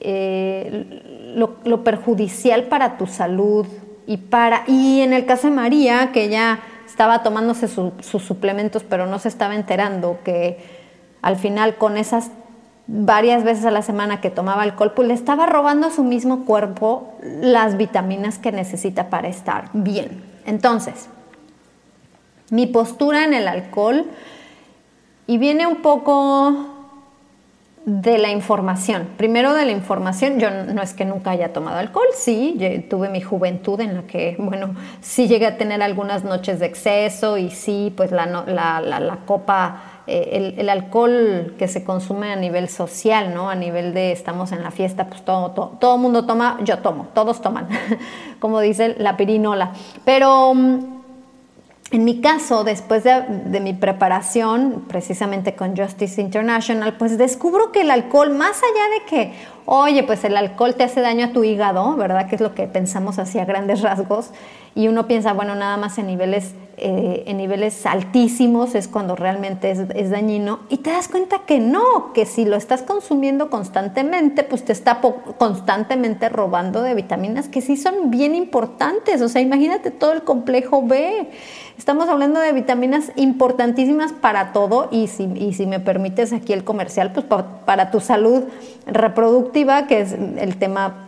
eh, 0.00 1.32
lo, 1.36 1.58
lo, 1.62 1.84
perjudicial 1.84 2.64
para 2.64 2.98
tu 2.98 3.06
salud, 3.06 3.64
y, 4.10 4.16
para, 4.16 4.64
y 4.66 5.02
en 5.02 5.12
el 5.12 5.24
caso 5.24 5.46
de 5.46 5.54
María, 5.54 6.10
que 6.10 6.24
ella 6.24 6.58
estaba 6.84 7.22
tomándose 7.22 7.68
sus 7.68 8.24
suplementos, 8.24 8.82
pero 8.82 9.06
no 9.06 9.20
se 9.20 9.28
estaba 9.28 9.54
enterando 9.54 10.18
que 10.24 10.58
al 11.22 11.36
final 11.36 11.76
con 11.76 11.96
esas 11.96 12.32
varias 12.88 13.44
veces 13.44 13.64
a 13.66 13.70
la 13.70 13.82
semana 13.82 14.20
que 14.20 14.28
tomaba 14.28 14.62
alcohol, 14.62 14.94
pues 14.96 15.06
le 15.06 15.14
estaba 15.14 15.46
robando 15.46 15.86
a 15.86 15.90
su 15.92 16.02
mismo 16.02 16.44
cuerpo 16.44 17.14
las 17.22 17.76
vitaminas 17.76 18.38
que 18.38 18.50
necesita 18.50 19.10
para 19.10 19.28
estar 19.28 19.70
bien. 19.74 20.24
Entonces, 20.44 21.08
mi 22.50 22.66
postura 22.66 23.22
en 23.22 23.32
el 23.32 23.46
alcohol, 23.46 24.06
y 25.28 25.38
viene 25.38 25.68
un 25.68 25.82
poco 25.82 26.69
de 27.86 28.18
la 28.18 28.30
información. 28.30 29.08
Primero 29.16 29.54
de 29.54 29.64
la 29.64 29.72
información, 29.72 30.38
yo 30.38 30.50
no 30.50 30.82
es 30.82 30.92
que 30.92 31.06
nunca 31.06 31.30
haya 31.30 31.52
tomado 31.52 31.78
alcohol, 31.78 32.06
sí, 32.14 32.84
tuve 32.90 33.08
mi 33.08 33.22
juventud 33.22 33.80
en 33.80 33.94
la 33.94 34.02
que, 34.02 34.36
bueno, 34.38 34.74
sí 35.00 35.28
llegué 35.28 35.46
a 35.46 35.56
tener 35.56 35.82
algunas 35.82 36.22
noches 36.22 36.60
de 36.60 36.66
exceso 36.66 37.38
y 37.38 37.50
sí, 37.50 37.92
pues 37.96 38.12
la, 38.12 38.26
la, 38.26 38.80
la, 38.80 39.16
copa, 39.24 40.02
eh, 40.06 40.54
el, 40.58 40.68
alcohol 40.68 41.54
que 41.58 41.68
se 41.68 41.82
consume 41.82 42.32
a 42.32 42.36
nivel 42.36 42.68
social, 42.68 43.34
¿no? 43.34 43.48
A 43.48 43.54
nivel 43.54 43.94
de 43.94 44.12
estamos 44.12 44.52
en 44.52 44.62
la 44.62 44.70
fiesta, 44.70 45.06
pues 45.06 45.24
todo, 45.24 45.52
todo, 45.52 45.78
todo 45.80 45.96
mundo 45.96 46.26
toma, 46.26 46.58
yo 46.62 46.80
tomo, 46.80 47.08
todos 47.14 47.40
toman, 47.40 47.66
como 48.40 48.60
dice 48.60 48.94
la 48.98 49.16
pirinola. 49.16 49.72
Pero 50.04 50.52
mm, 50.54 50.99
en 51.92 52.04
mi 52.04 52.20
caso, 52.20 52.62
después 52.62 53.02
de, 53.02 53.60
mi 53.60 53.72
preparación, 53.72 54.84
precisamente 54.86 55.56
con 55.56 55.76
Justice 55.76 56.20
International, 56.20 56.96
pues 56.96 57.18
descubro 57.18 57.72
que 57.72 57.80
el 57.80 57.90
alcohol, 57.90 58.30
más 58.30 58.58
allá 58.58 58.94
de 58.94 59.04
que, 59.08 59.32
oye, 59.64 60.04
pues 60.04 60.22
el 60.22 60.36
alcohol 60.36 60.76
te 60.76 60.84
hace 60.84 61.00
daño 61.00 61.26
a 61.26 61.32
tu 61.32 61.42
hígado, 61.42 61.96
¿verdad? 61.96 62.28
Que 62.28 62.36
es 62.36 62.40
lo 62.40 62.54
que 62.54 62.68
pensamos 62.68 63.18
así 63.18 63.40
a 63.40 63.44
grandes 63.44 63.80
rasgos, 63.82 64.30
y 64.76 64.86
uno 64.86 65.08
piensa, 65.08 65.32
bueno, 65.32 65.56
nada 65.56 65.76
más 65.78 65.98
en 65.98 66.06
niveles, 66.06 66.54
eh, 66.76 67.32
niveles 67.34 67.84
altísimos 67.86 68.76
es 68.76 68.86
cuando 68.86 69.16
realmente 69.16 69.72
es, 69.72 70.10
dañino, 70.10 70.60
y 70.68 70.76
te 70.78 70.90
das 70.90 71.08
cuenta 71.08 71.40
que 71.44 71.58
no, 71.58 72.12
que 72.14 72.24
si 72.24 72.44
lo 72.44 72.54
estás 72.54 72.82
consumiendo 72.82 73.50
constantemente, 73.50 74.44
pues 74.44 74.64
te 74.64 74.72
está 74.72 75.00
constantemente 75.38 76.28
robando 76.28 76.82
de 76.82 76.94
vitaminas 76.94 77.48
que 77.48 77.60
sí 77.60 77.76
son 77.76 78.12
bien 78.12 78.36
importantes, 78.36 79.20
o 79.22 79.28
sea, 79.28 79.42
imagínate 79.42 79.90
todo 79.90 80.12
el 80.12 80.22
complejo 80.22 80.86
B. 80.86 81.30
Estamos 81.80 82.10
hablando 82.10 82.40
de 82.40 82.52
vitaminas 82.52 83.10
importantísimas 83.16 84.12
para 84.12 84.52
todo 84.52 84.88
y 84.90 85.06
si, 85.06 85.54
si 85.54 85.64
me 85.64 85.80
permites 85.80 86.30
aquí 86.34 86.52
el 86.52 86.62
comercial, 86.62 87.10
pues 87.10 87.24
para, 87.24 87.90
tu 87.90 88.00
salud 88.00 88.44
reproductiva, 88.86 89.86
que 89.86 90.02
es 90.02 90.12
el 90.12 90.58
tema 90.58 91.06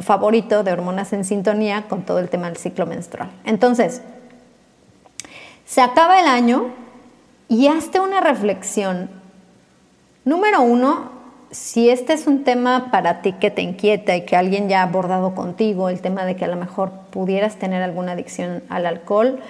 favorito 0.00 0.62
de 0.64 0.72
hormonas 0.72 1.12
en 1.12 1.26
sintonía 1.26 1.84
con 1.90 2.06
todo 2.06 2.20
el 2.20 2.30
tema 2.30 2.46
del 2.46 2.56
ciclo 2.56 2.86
menstrual. 2.86 3.28
Entonces, 3.44 4.00
se 5.66 5.82
acaba 5.82 6.18
el 6.18 6.26
año 6.26 6.68
y 7.48 7.66
hazte 7.66 8.00
una 8.00 8.22
reflexión. 8.22 9.10
Número 10.24 10.62
uno, 10.62 11.10
si 11.50 11.90
este 11.90 12.14
es 12.14 12.26
un 12.26 12.44
tema 12.44 12.90
para 12.90 13.20
ti 13.20 13.34
que 13.34 13.50
te 13.50 13.60
inquieta 13.60 14.16
y 14.16 14.24
que 14.24 14.36
alguien 14.36 14.70
ya 14.70 14.80
ha 14.80 14.84
abordado 14.84 15.34
contigo, 15.34 15.90
el 15.90 16.00
tema 16.00 16.24
de 16.24 16.34
que 16.34 16.46
a 16.46 16.48
lo 16.48 16.56
mejor 16.56 16.92
pudieras 17.10 17.56
tener 17.56 17.82
alguna 17.82 18.12
adicción 18.12 18.62
al 18.70 18.86
alcohol, 18.86 19.40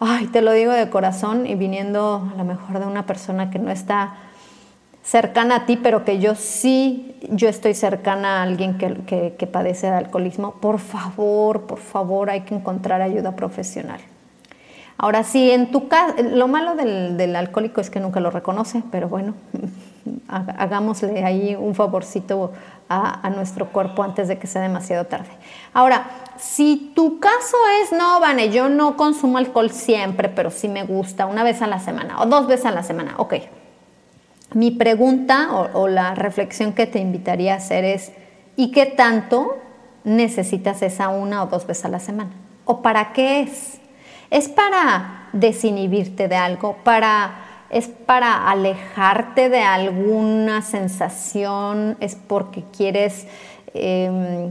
ay, 0.00 0.26
te 0.26 0.42
lo 0.42 0.52
digo 0.52 0.72
de 0.72 0.90
corazón 0.90 1.46
y 1.46 1.54
viniendo 1.54 2.28
a 2.32 2.36
lo 2.36 2.44
mejor 2.44 2.78
de 2.78 2.86
una 2.86 3.06
persona 3.06 3.50
que 3.50 3.58
no 3.58 3.70
está 3.70 4.14
cercana 5.02 5.56
a 5.56 5.66
ti, 5.66 5.76
pero 5.76 6.04
que 6.04 6.18
yo 6.18 6.34
sí, 6.34 7.14
yo 7.30 7.48
estoy 7.48 7.74
cercana 7.74 8.38
a 8.38 8.42
alguien 8.42 8.78
que, 8.78 9.46
padece 9.46 9.88
de 9.88 9.96
alcoholismo, 9.96 10.52
por 10.52 10.78
favor, 10.78 11.62
por 11.62 11.78
favor, 11.78 12.30
hay 12.30 12.40
que 12.40 12.54
encontrar 12.54 13.02
ayuda 13.02 13.36
profesional. 13.36 14.00
Ahora 14.96 15.24
sí, 15.24 15.50
en 15.50 15.70
tu 15.70 15.88
caso, 15.88 16.14
lo 16.22 16.46
malo 16.46 16.76
del, 16.76 17.34
alcohólico 17.34 17.80
es 17.80 17.90
que 17.90 18.00
nunca 18.00 18.20
lo 18.20 18.30
reconoce, 18.30 18.82
pero 18.90 19.08
bueno, 19.08 19.34
hagámosle 20.28 21.24
ahí 21.24 21.56
un 21.56 21.74
favorcito 21.74 22.52
a, 22.88 23.26
a, 23.26 23.30
nuestro 23.30 23.70
cuerpo 23.70 24.02
antes 24.02 24.28
de 24.28 24.38
que 24.38 24.46
sea 24.46 24.62
demasiado 24.62 25.06
tarde. 25.06 25.30
Ahora, 25.72 26.06
si 26.38 26.92
tu 26.94 27.18
caso 27.18 27.56
es, 27.82 27.92
no, 27.92 28.20
Vane, 28.20 28.50
yo 28.50 28.68
no 28.68 28.96
consumo 28.96 29.38
alcohol 29.38 29.70
siempre, 29.70 30.28
pero 30.28 30.50
sí 30.50 30.68
me 30.68 30.84
gusta 30.84 31.26
una 31.26 31.42
vez 31.42 31.62
a 31.62 31.66
la 31.66 31.80
semana 31.80 32.20
o 32.20 32.26
dos 32.26 32.46
veces 32.46 32.66
a 32.66 32.70
la 32.70 32.82
semana, 32.82 33.14
ok. 33.18 33.34
Mi 34.54 34.70
pregunta 34.70 35.48
o, 35.74 35.88
la 35.88 36.14
reflexión 36.14 36.74
que 36.74 36.86
te 36.86 37.00
invitaría 37.00 37.54
a 37.54 37.56
hacer 37.56 37.84
es, 37.84 38.12
¿y 38.54 38.70
qué 38.70 38.86
tanto 38.86 39.56
necesitas 40.04 40.82
esa 40.82 41.08
una 41.08 41.42
o 41.42 41.46
dos 41.46 41.66
veces 41.66 41.86
a 41.86 41.88
la 41.88 41.98
semana? 41.98 42.30
¿O 42.64 42.80
para 42.80 43.12
qué 43.12 43.40
es? 43.40 43.80
¿Es 44.34 44.48
para 44.48 45.28
desinhibirte 45.32 46.26
de 46.26 46.34
algo? 46.34 46.78
¿Para 46.82 47.36
es 47.70 47.86
para 47.86 48.50
alejarte 48.50 49.48
de 49.48 49.62
alguna 49.62 50.60
sensación, 50.60 51.96
es 52.00 52.16
porque 52.16 52.64
quieres 52.76 53.28
em, 53.74 54.50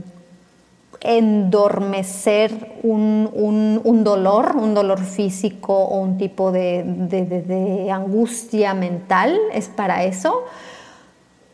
endormecer 1.02 2.78
un, 2.82 4.00
dolor, 4.04 4.56
un 4.56 4.72
dolor 4.72 5.00
físico 5.00 5.74
o 5.74 6.00
un 6.00 6.16
tipo 6.16 6.50
de, 6.50 7.90
angustia 7.92 8.72
mental, 8.72 9.38
es 9.52 9.68
para 9.68 10.04
eso. 10.04 10.44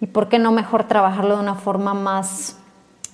¿Y 0.01 0.07
por 0.07 0.29
qué 0.29 0.39
no 0.39 0.53
mejor 0.53 0.85
trabajarlo 0.85 1.35
de 1.35 1.43
una 1.43 1.57
forma 1.57 1.95
más, 1.95 2.59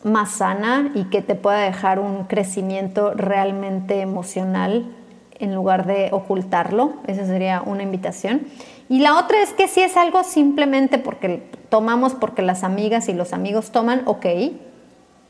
más 0.04 0.30
sana 0.30 0.92
y 0.94 1.04
que 1.04 1.22
te 1.22 1.36
pueda 1.36 1.58
dejar 1.58 2.00
un 2.00 2.24
crecimiento 2.24 3.12
realmente 3.14 4.02
emocional 4.02 4.92
en 5.38 5.54
lugar 5.54 5.86
de 5.86 6.08
ocultarlo? 6.12 6.94
Esa 7.06 7.26
sería 7.26 7.62
una 7.64 7.82
invitación. 7.82 8.46
Y 8.88 9.00
la 9.00 9.18
otra 9.18 9.42
es 9.42 9.52
que 9.52 9.68
si 9.68 9.80
es 9.80 9.96
algo 9.96 10.24
simplemente 10.24 10.98
porque 10.98 11.42
tomamos 11.68 12.14
porque 12.14 12.42
las 12.42 12.64
amigas 12.64 13.08
y 13.08 13.14
los 13.14 13.32
amigos 13.32 13.70
toman, 13.70 14.02
ok, 14.06 14.26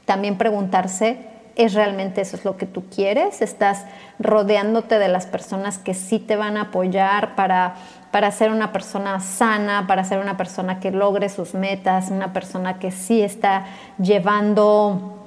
también 0.04 0.38
preguntarse 0.38 1.18
¿Es 1.56 1.72
realmente 1.72 2.20
eso 2.20 2.36
es 2.36 2.44
lo 2.44 2.58
que 2.58 2.66
tú 2.66 2.84
quieres? 2.94 3.40
¿Estás 3.40 3.86
rodeándote 4.18 4.98
de 4.98 5.08
las 5.08 5.24
personas 5.24 5.78
que 5.78 5.94
sí 5.94 6.18
te 6.18 6.36
van 6.36 6.58
a 6.58 6.64
apoyar 6.64 7.34
para, 7.34 7.76
para 8.10 8.30
ser 8.30 8.50
una 8.50 8.72
persona 8.72 9.20
sana, 9.20 9.86
para 9.86 10.04
ser 10.04 10.18
una 10.18 10.36
persona 10.36 10.80
que 10.80 10.90
logre 10.90 11.30
sus 11.30 11.54
metas, 11.54 12.10
una 12.10 12.34
persona 12.34 12.78
que 12.78 12.90
sí 12.90 13.22
está 13.22 13.64
llevando 13.98 15.25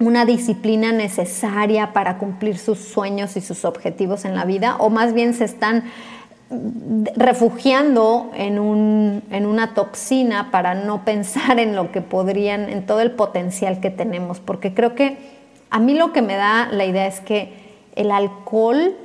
una 0.00 0.24
disciplina 0.24 0.90
necesaria 0.92 1.92
para 1.92 2.18
cumplir 2.18 2.58
sus 2.58 2.78
sueños 2.78 3.36
y 3.36 3.40
sus 3.40 3.64
objetivos 3.64 4.24
en 4.24 4.34
la 4.34 4.44
vida? 4.44 4.76
¿O 4.78 4.90
más 4.90 5.12
bien 5.12 5.34
se 5.34 5.44
están 5.44 5.84
refugiando 7.14 8.30
en, 8.34 8.58
un, 8.58 9.22
en, 9.30 9.46
una 9.46 9.72
toxina 9.74 10.50
para 10.50 10.74
no 10.74 11.04
pensar 11.04 11.60
en 11.60 11.76
lo 11.76 11.92
que 11.92 12.00
podrían, 12.00 12.68
en 12.68 12.86
todo 12.86 13.00
el 13.00 13.12
potencial 13.12 13.80
que 13.80 13.90
tenemos, 13.90 14.40
porque 14.40 14.74
creo 14.74 14.96
que 14.96 15.18
a 15.70 15.78
mí 15.78 15.94
lo 15.94 16.12
que 16.12 16.22
me 16.22 16.34
da 16.34 16.68
la 16.72 16.84
idea 16.84 17.06
es 17.06 17.20
que 17.20 17.52
el 17.94 18.10
alcohol 18.10 18.96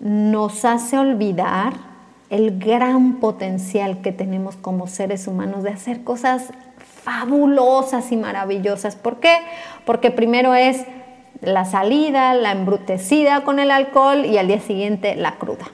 nos 0.00 0.66
hace 0.66 0.98
olvidar 0.98 1.72
el 2.28 2.58
gran 2.58 3.14
potencial 3.14 4.02
que 4.02 4.12
tenemos 4.12 4.56
como 4.56 4.86
seres 4.86 5.26
humanos 5.26 5.62
de 5.62 5.70
hacer 5.70 6.04
cosas 6.04 6.50
fabulosas 7.10 8.12
y 8.12 8.16
maravillosas. 8.16 8.94
¿Por 8.94 9.18
qué? 9.18 9.36
Porque 9.84 10.12
primero 10.12 10.54
es 10.54 10.84
la 11.40 11.64
salida, 11.64 12.34
la 12.34 12.52
embrutecida 12.52 13.42
con 13.42 13.58
el 13.58 13.72
alcohol 13.72 14.24
y 14.24 14.38
al 14.38 14.46
día 14.46 14.60
siguiente 14.60 15.16
la 15.16 15.32
cruda. 15.32 15.66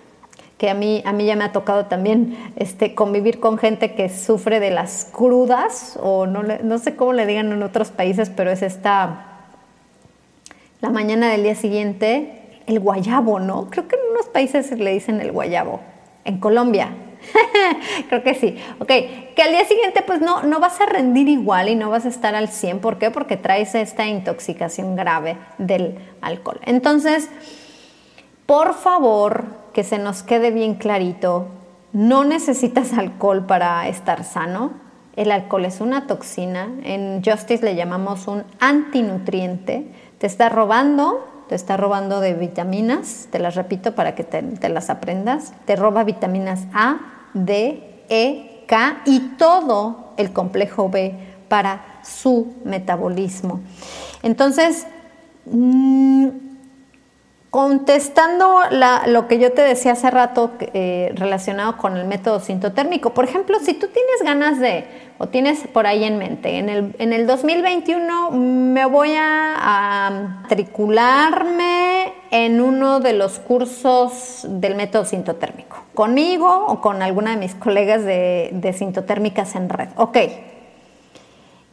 Que 0.57 0.71
a 0.71 0.75
mí, 0.75 1.03
a 1.05 1.13
mí 1.13 1.27
ya 1.27 1.37
me 1.37 1.45
ha 1.45 1.53
tocado 1.53 1.87
también 1.87 2.39
este, 2.57 2.95
convivir 2.95 3.41
con 3.41 3.59
gente 3.59 3.95
que 3.95 4.09
sufre 4.09 4.61
de 4.61 4.71
las 4.71 5.11
crudas, 5.13 5.99
o 6.03 6.27
no, 6.27 6.43
no 6.43 6.79
sé 6.79 6.97
cómo 6.97 7.13
le 7.13 7.27
digan 7.27 7.53
en 7.53 7.63
otros 7.63 7.91
países, 7.91 8.31
pero 8.31 8.51
es 8.51 8.63
esta 8.63 9.27
la 10.81 10.89
mañana 10.89 11.31
del 11.31 11.43
día 11.43 11.55
siguiente 11.55 12.61
el 12.67 12.81
guayabo, 12.81 13.41
¿no? 13.41 13.69
Creo 13.71 13.87
que 13.89 13.97
en 13.97 14.13
unos 14.13 14.27
países 14.27 14.71
le 14.71 14.93
dicen 14.93 15.21
el 15.21 15.33
guayabo. 15.33 15.81
En 16.25 16.39
Colombia. 16.39 16.91
Creo 18.09 18.23
que 18.23 18.35
sí. 18.35 18.57
Ok, 18.79 18.89
que 18.89 19.43
al 19.43 19.51
día 19.51 19.65
siguiente 19.65 20.03
pues 20.07 20.21
no, 20.21 20.43
no 20.43 20.61
vas 20.61 20.81
a 20.81 20.87
rendir 20.87 21.29
igual 21.29 21.69
y 21.69 21.75
no 21.75 21.91
vas 21.91 22.05
a 22.05 22.09
estar 22.09 22.35
al 22.35 22.49
100. 22.49 22.81
¿Por 22.81 22.99
qué? 22.99 23.11
Porque 23.11 23.37
traes 23.37 23.75
esta 23.75 24.07
intoxicación 24.07 24.97
grave 24.97 25.37
del 25.59 25.99
alcohol. 26.21 26.61
Entonces, 26.65 27.29
por 28.47 28.75
favor, 28.75 29.45
que 29.73 29.85
se 29.85 29.99
nos 29.99 30.23
quede 30.23 30.51
bien 30.51 30.75
clarito, 30.75 31.49
no 31.93 32.25
necesitas 32.25 32.93
alcohol 32.93 33.47
para 33.47 33.89
estar 33.89 34.25
sano. 34.25 34.73
El 35.17 35.33
alcohol 35.33 35.65
es 35.65 35.81
una 35.81 36.07
toxina. 36.07 36.69
En 36.83 37.23
Justice 37.25 37.65
le 37.65 37.75
llamamos 37.75 38.29
un 38.29 38.45
antinutriente 38.61 39.87
te 40.19 40.27
está 40.27 40.49
robando, 40.49 41.27
te 41.49 41.55
está 41.55 41.77
robando 41.77 42.21
de 42.21 42.35
vitaminas, 42.35 43.29
te 43.31 43.39
las 43.39 43.55
repito 43.55 43.95
para 43.95 44.15
que 44.15 44.25
te, 44.25 44.69
las 44.69 44.91
aprendas, 44.91 45.53
te 45.65 45.77
roba 45.77 46.05
vitaminas 46.05 46.65
A, 46.73 46.99
D, 47.35 48.05
E, 48.09 48.65
K 48.67 49.03
y 49.05 49.21
todo 49.37 50.13
el 50.17 50.33
complejo 50.33 50.89
B 50.89 51.15
para 51.49 52.01
su 52.03 52.55
metabolismo. 52.65 53.61
Entonces, 54.23 54.87
mm, 55.47 56.46
Contestando 57.57 58.61
lo 59.07 59.29
que 59.29 59.39
yo 59.39 59.51
te 59.51 59.63
decía 59.63 59.93
hace 59.93 60.11
rato 60.11 60.51
eh, 60.61 61.11
relacionado 61.15 61.79
con 61.79 61.97
el 61.97 62.07
método 62.07 62.39
sintotérmico, 62.39 63.15
por 63.15 63.25
ejemplo, 63.25 63.59
si 63.61 63.73
tú 63.73 63.87
tienes 63.87 64.21
ganas 64.23 64.61
de, 64.61 64.85
o 65.17 65.29
tienes 65.29 65.67
por 65.69 65.87
ahí 65.87 66.05
en 66.05 66.19
mente, 66.19 66.59
en 66.59 66.69
el, 66.69 66.95
en 66.99 67.15
el 67.15 67.27
2021 67.27 68.31
me 68.33 68.85
voy 68.85 69.15
a, 69.19 70.43
matricularme 70.43 72.13
en 72.31 72.61
uno 72.61 73.01
de 73.01 73.15
los 73.15 73.39
cursos 73.39 74.45
del 74.47 74.75
método 74.75 75.07
sintotérmico, 75.07 75.79
conmigo 75.95 76.67
o 76.67 76.83
con 76.83 77.01
alguna 77.01 77.31
de 77.31 77.37
mis 77.39 77.55
colegas 77.55 78.05
de, 78.05 78.51
de 78.53 78.75
sintotérmicas 78.75 79.55
en 79.55 79.71
red. 79.71 79.89
Ok, 79.97 80.19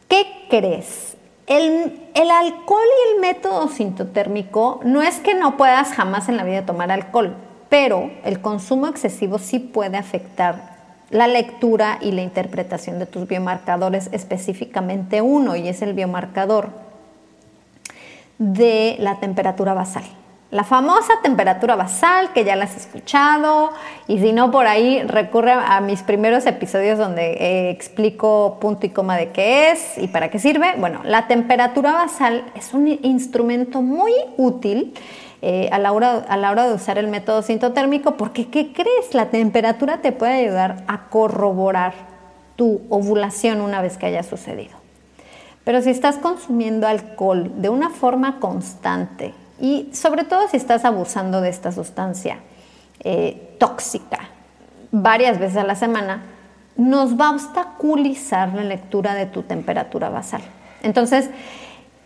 ¿qué 0.08 0.46
crees? 0.48 1.13
El, 1.46 2.00
alcohol 2.30 2.86
y 2.86 3.14
el 3.14 3.20
método 3.20 3.68
sintotérmico 3.68 4.80
no 4.84 5.02
es 5.02 5.18
que 5.18 5.34
no 5.34 5.56
puedas 5.56 5.92
jamás 5.92 6.28
en 6.28 6.36
la 6.36 6.44
vida 6.44 6.64
tomar 6.64 6.90
alcohol, 6.90 7.36
pero 7.68 8.10
el 8.24 8.40
consumo 8.40 8.86
excesivo 8.86 9.38
sí 9.38 9.58
puede 9.58 9.98
afectar 9.98 10.74
la 11.10 11.26
lectura 11.26 11.98
y 12.00 12.12
la 12.12 12.22
interpretación 12.22 12.98
de 12.98 13.06
tus 13.06 13.28
biomarcadores, 13.28 14.08
específicamente 14.12 15.20
uno, 15.20 15.54
y 15.54 15.68
es 15.68 15.82
el 15.82 15.92
biomarcador 15.92 16.70
de 18.38 18.96
la 18.98 19.20
temperatura 19.20 19.74
basal. 19.74 20.04
La 20.54 20.62
famosa 20.62 21.14
temperatura 21.20 21.74
basal, 21.74 22.32
que 22.32 22.44
ya 22.44 22.54
la 22.54 22.66
has 22.66 22.76
escuchado, 22.76 23.72
y 24.06 24.20
si 24.20 24.32
no, 24.32 24.52
por 24.52 24.68
ahí 24.68 25.02
recurre 25.02 25.50
a 25.50 25.80
mis 25.80 26.04
primeros 26.04 26.46
episodios 26.46 26.96
donde 26.96 27.32
eh, 27.32 27.70
explico 27.70 28.58
punto 28.60 28.86
y 28.86 28.90
coma 28.90 29.16
de 29.16 29.30
qué 29.30 29.72
es 29.72 29.98
y 29.98 30.06
para 30.06 30.30
qué 30.30 30.38
sirve. 30.38 30.74
Bueno, 30.78 31.00
la 31.02 31.26
temperatura 31.26 31.92
basal 31.92 32.44
es 32.54 32.72
un 32.72 32.86
instrumento 32.86 33.82
muy 33.82 34.12
útil 34.36 34.94
eh, 35.42 35.68
a, 35.72 35.80
la 35.80 35.90
hora, 35.90 36.24
a 36.28 36.36
la 36.36 36.52
hora 36.52 36.68
de 36.68 36.74
usar 36.74 36.98
el 36.98 37.08
método 37.08 37.42
sintotérmico, 37.42 38.16
porque 38.16 38.46
¿qué 38.46 38.72
crees? 38.72 39.12
La 39.12 39.30
temperatura 39.30 40.02
te 40.02 40.12
puede 40.12 40.34
ayudar 40.34 40.84
a 40.86 41.08
corroborar 41.08 41.94
tu 42.54 42.80
ovulación 42.90 43.60
una 43.60 43.82
vez 43.82 43.98
que 43.98 44.06
haya 44.06 44.22
sucedido. 44.22 44.76
Pero 45.64 45.82
si 45.82 45.90
estás 45.90 46.16
consumiendo 46.18 46.86
alcohol 46.86 47.50
de 47.56 47.70
una 47.70 47.90
forma 47.90 48.38
constante, 48.38 49.34
y 49.60 49.88
sobre 49.92 50.24
todo 50.24 50.48
si 50.48 50.56
estás 50.56 50.84
abusando 50.84 51.40
de 51.40 51.48
esta 51.48 51.72
sustancia 51.72 52.38
eh, 53.00 53.56
tóxica 53.58 54.18
varias 54.90 55.38
veces 55.38 55.56
a 55.56 55.64
la 55.64 55.74
semana, 55.74 56.22
nos 56.76 57.18
va 57.18 57.26
a 57.26 57.30
obstaculizar 57.32 58.52
la 58.54 58.64
lectura 58.64 59.14
de 59.14 59.26
tu 59.26 59.42
temperatura 59.42 60.08
basal. 60.08 60.42
Entonces, 60.82 61.30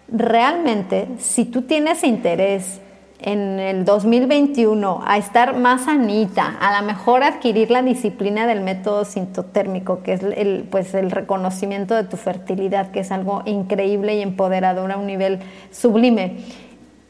realmente, 0.09 1.09
si 1.19 1.45
tú 1.45 1.63
tienes 1.63 2.05
interés 2.05 2.81
en 3.21 3.59
el 3.59 3.85
2021 3.85 5.03
a 5.05 5.19
estar 5.19 5.57
más 5.57 5.85
sanita, 5.85 6.57
a 6.61 6.81
lo 6.81 6.87
mejor 6.87 7.25
adquirir 7.25 7.71
la 7.71 7.83
disciplina 7.83 8.47
del 8.47 8.61
método 8.61 9.05
sintotérmico, 9.05 10.03
que 10.03 10.13
es 10.15 10.23
el, 10.23 10.67
pues 10.71 10.95
el 10.95 11.11
reconocimiento 11.11 11.95
de 11.95 12.05
tu 12.05 12.17
fertilidad, 12.17 12.91
que 12.91 13.01
es 13.01 13.11
algo 13.11 13.43
increíble 13.45 14.17
y 14.17 14.23
empoderador 14.23 14.93
a 14.93 14.97
un 14.97 15.07
nivel 15.07 15.41
sublime 15.73 16.37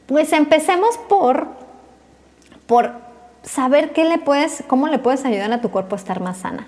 pues 0.08 0.32
empecemos 0.32 0.96
por, 0.96 1.48
por 2.66 2.92
saber 3.42 3.92
qué 3.92 4.04
le 4.04 4.16
puedes, 4.16 4.64
cómo 4.66 4.88
le 4.88 4.98
puedes 4.98 5.24
ayudar 5.26 5.52
a 5.52 5.60
tu 5.60 5.70
cuerpo 5.70 5.94
a 5.94 5.98
estar 5.98 6.20
más 6.20 6.38
sana. 6.38 6.66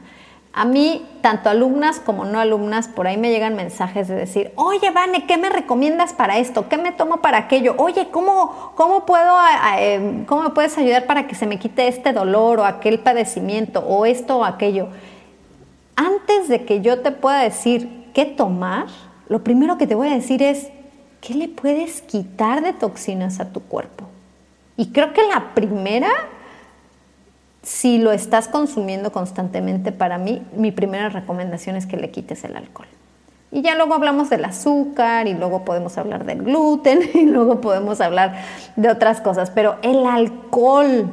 A 0.53 0.67
mí, 0.67 1.09
tanto 1.23 1.49
alumnas 1.49 2.01
como 2.01 2.27
no 2.27 2.39
alumnas, 2.39 2.89
por 2.89 3.07
ahí 3.07 3.17
me 3.17 3.31
llegan 3.31 3.57
mensajes 3.57 4.09
de 4.09 4.15
decir, 4.15 4.53
oye, 4.57 4.91
Vane, 4.91 5.27
¿qué 5.27 5.39
me 5.39 5.49
recomiendas 5.49 6.13
para 6.13 6.39
esto? 6.39 6.69
¿Qué 6.69 6.77
me 6.77 6.93
tomo 6.93 7.23
para 7.23 7.39
aquello? 7.39 7.77
Oye, 7.79 8.09
¿cómo, 8.11 8.73
cómo 8.75 9.07
puedo, 9.07 9.33
eh, 9.79 10.25
cómo 10.27 10.43
me 10.43 10.51
puedes 10.51 10.77
ayudar 10.77 11.07
para 11.07 11.27
que 11.27 11.35
se 11.35 11.47
me 11.47 11.59
quite 11.59 11.89
este 11.89 12.13
dolor 12.13 12.59
o 12.59 12.65
aquel 12.67 12.99
padecimiento 12.99 13.81
o 13.81 14.05
esto 14.05 14.39
o 14.39 14.45
aquello? 14.45 14.89
Antes 15.97 16.49
de 16.49 16.67
que 16.67 16.83
yo 16.83 17.01
te 17.01 17.13
pueda 17.13 17.39
decir 17.39 18.11
qué 18.13 18.27
tomar, 18.27 18.89
lo 19.29 19.43
primero 19.43 19.79
que 19.79 19.87
te 19.87 19.95
voy 19.95 20.09
a 20.09 20.15
decir 20.15 20.43
es, 20.43 20.69
¿qué 21.21 21.35
le 21.35 21.49
puedes 21.49 22.03
quitar 22.03 22.63
de 22.63 22.73
toxinas 22.73 23.41
a 23.41 23.53
tu 23.53 23.61
cuerpo? 23.61 24.07
Y 24.77 24.93
creo 24.93 25.13
que 25.13 25.23
la 25.27 25.55
primera, 25.55 26.09
si 27.63 27.99
lo 27.99 28.13
estás 28.13 28.49
consumiendo 28.49 29.13
constantemente, 29.13 29.93
para 29.93 30.19
mí, 30.19 30.43
mi 30.57 30.73
primera 30.73 31.11
recomendación 31.11 31.77
es 31.77 31.87
que 31.87 31.97
le 31.97 32.11
quites 32.11 32.45
el 32.45 32.57
alcohol. 32.57 32.89
Y 33.53 33.63
ya 33.63 33.75
luego 33.75 33.95
hablamos 33.95 34.31
del 34.31 34.45
azúcar 34.45 35.27
y 35.27 35.35
luego 35.35 35.65
podemos 35.65 35.99
hablar 35.99 36.25
del 36.25 36.43
gluten 36.43 37.01
y 37.15 37.27
luego 37.27 37.61
podemos 37.61 38.01
hablar 38.01 38.37
de 38.77 38.89
otras 38.89 39.21
cosas, 39.21 39.51
pero 39.51 39.77
el 39.83 40.07
alcohol 40.07 41.11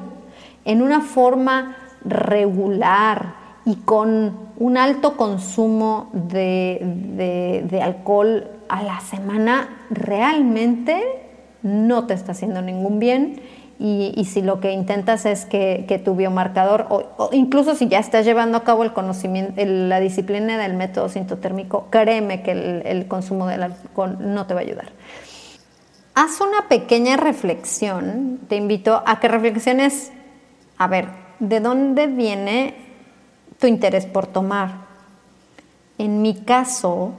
en 0.63 0.82
una 0.82 1.02
forma 1.02 1.76
regular 2.06 3.34
y 3.65 3.76
con 3.76 4.48
un 4.58 4.78
alto 4.78 5.17
consumo 5.17 6.10
de, 6.13 7.63
de 7.70 7.82
alcohol 7.82 8.57
a 8.69 8.84
la 8.84 8.99
semana 8.99 9.69
realmente 9.89 11.03
no 11.63 12.06
te 12.06 12.13
está 12.13 12.32
haciendo 12.32 12.62
ningún 12.62 12.99
bien 12.99 13.41
y, 13.80 14.25
si 14.25 14.41
lo 14.41 14.60
que 14.60 14.71
intentas 14.71 15.27
es 15.27 15.45
que, 15.45 16.01
tu 16.03 16.15
biomarcador, 16.15 16.88
o, 16.89 17.30
incluso 17.32 17.75
si 17.75 17.88
ya 17.88 17.99
estás 17.99 18.25
llevando 18.25 18.58
a 18.58 18.63
cabo 18.63 18.84
el 18.84 18.91
conocimiento, 18.91 19.53
la 19.63 19.99
disciplina 19.99 20.58
del 20.58 20.73
método 20.73 21.10
sintotérmico, 21.10 21.86
créeme 21.91 22.41
que 22.41 22.51
el, 22.53 22.82
el, 22.86 23.08
consumo 23.08 23.45
del 23.45 23.62
alcohol 23.62 24.17
no 24.19 24.47
te 24.47 24.56
va 24.56 24.62
a 24.62 24.63
ayudar. 24.63 24.89
Haz 26.15 26.41
una 26.41 26.67
pequeña 26.67 27.17
reflexión, 27.17 28.39
te 28.49 28.56
invito 28.56 29.03
a 29.06 29.19
que 29.19 29.27
reflexiones, 29.27 30.12
a 30.80 30.88
ver, 30.88 31.10
¿de 31.39 31.60
dónde 31.60 32.08
viene 32.08 32.73
tu 33.60 33.67
interés 33.67 34.08
por 34.08 34.25
tomar? 34.25 34.88
En 35.99 36.23
mi 36.23 36.34
caso, 36.34 37.13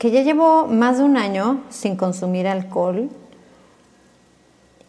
que 0.00 0.10
ya 0.10 0.22
llevo 0.22 0.66
más 0.66 0.96
de 0.96 1.04
un 1.04 1.18
año 1.18 1.60
sin 1.68 1.94
consumir 1.94 2.48
alcohol. 2.48 3.10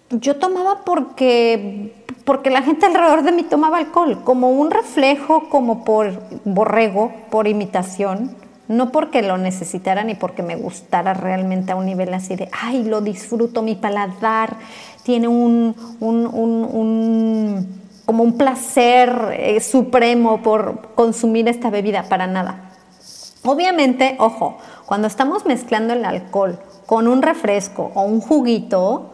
Yo 0.10 0.38
tomaba 0.38 0.86
porque, 0.86 2.06
porque 2.24 2.50
la 2.50 2.62
gente 2.62 2.86
alrededor 2.86 3.24
de 3.24 3.34
mí 3.34 3.44
tomaba 3.44 3.80
alcohol, 3.80 4.22
como 4.24 4.52
un 4.52 4.72
reflejo, 4.72 5.50
como 5.50 5.84
por 5.84 6.14
borrego, 6.46 7.12
por 7.30 7.50
imitación, 7.50 8.38
no 8.70 8.94
porque 8.94 9.22
lo 9.22 9.38
necesitara 9.38 10.06
ni 10.06 10.16
porque 10.16 10.44
me 10.44 10.56
gustara 10.56 11.14
realmente 11.14 11.74
a 11.74 11.76
un 11.76 11.88
nivel 11.88 12.14
así 12.14 12.38
de, 12.38 12.48
ay, 12.54 12.86
lo 12.86 13.02
disfruto, 13.02 13.64
mi 13.64 13.76
paladar 13.76 14.56
tiene 15.04 15.28
un, 15.28 15.76
un, 16.00 16.26
un, 16.26 17.82
como 18.06 18.24
un 18.24 18.38
placer 18.38 19.36
eh, 19.38 19.60
supremo 19.60 20.42
por 20.42 20.94
consumir 20.96 21.50
esta 21.50 21.70
bebida, 21.70 22.04
para 22.04 22.28
nada. 22.28 22.70
Obviamente, 23.44 24.16
ojo, 24.20 24.60
cuando 24.92 25.08
estamos 25.08 25.46
mezclando 25.46 25.94
el 25.94 26.04
alcohol 26.04 26.60
con 26.86 27.08
un 27.08 27.22
refresco 27.22 27.94
o 27.96 28.02
un 28.02 28.20
juguito, 28.20 29.12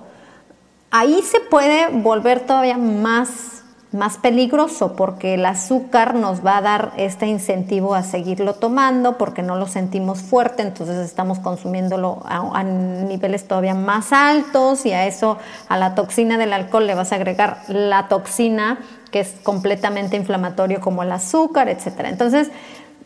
ahí 0.89 1.21
se 1.21 1.39
puede 1.39 1.89
volver 1.99 2.39
todavía 2.39 2.79
más, 2.79 3.61
más 3.91 4.17
peligroso 4.17 4.95
porque 4.95 5.35
el 5.35 5.45
azúcar 5.45 6.15
nos 6.15 6.43
va 6.43 6.57
a 6.57 6.61
dar 6.61 6.93
este 6.97 7.27
incentivo 7.27 7.93
a 7.93 8.01
seguirlo 8.01 8.55
tomando 8.55 9.19
porque 9.19 9.43
no 9.43 9.55
lo 9.55 9.67
sentimos 9.67 10.23
fuerte, 10.23 10.63
entonces 10.63 10.97
estamos 10.97 11.37
consumiéndolo 11.37 12.23
a, 12.25 12.63
niveles 12.63 13.47
todavía 13.47 13.75
más 13.75 14.11
altos 14.13 14.83
y 14.83 14.93
a 14.93 15.05
eso, 15.05 15.37
a 15.69 15.77
la 15.77 15.93
toxina 15.93 16.39
del 16.39 16.53
alcohol 16.53 16.87
le 16.87 16.95
vas 16.95 17.11
a 17.11 17.17
agregar 17.17 17.59
la 17.67 18.07
toxina 18.07 18.79
que 19.11 19.19
es 19.19 19.35
completamente 19.43 20.17
inflamatorio 20.17 20.81
como 20.81 21.03
el 21.03 21.11
azúcar, 21.11 21.69
etcétera. 21.69 22.09
Entonces, 22.09 22.49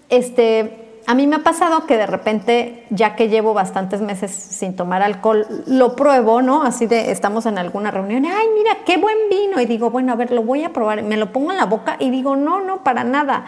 este 0.08 0.88
a 1.08 1.16
mí 1.16 1.26
me 1.28 1.38
ha 1.38 1.44
pasado 1.44 1.88
que 1.88 1.98
de 1.98 2.06
repente, 2.06 2.86
ya 2.90 3.16
que 3.16 3.28
llevo 3.28 3.54
bastantes 3.54 4.02
meses 4.02 4.32
sin 4.32 4.76
tomar 4.76 5.02
alcohol, 5.02 5.48
lo 5.66 5.96
pruebo, 5.96 6.42
¿no? 6.42 6.64
Así 6.64 6.86
de, 6.86 7.12
estamos 7.12 7.46
en 7.46 7.58
alguna 7.58 7.92
reunión, 7.92 8.26
ay, 8.26 8.48
mira, 8.56 8.78
qué 8.86 8.98
buen 8.98 9.18
vino. 9.30 9.60
Y 9.60 9.66
digo, 9.66 9.90
bueno, 9.90 10.14
a 10.14 10.16
ver, 10.16 10.32
lo 10.32 10.44
voy 10.44 10.64
a 10.64 10.74
probar. 10.74 11.02
Me 11.04 11.18
lo 11.18 11.32
pongo 11.32 11.52
en 11.52 11.58
la 11.58 11.66
boca 11.66 11.98
y 12.00 12.12
digo, 12.12 12.36
no, 12.36 12.62
no, 12.62 12.84
para 12.84 13.04
nada. 13.04 13.46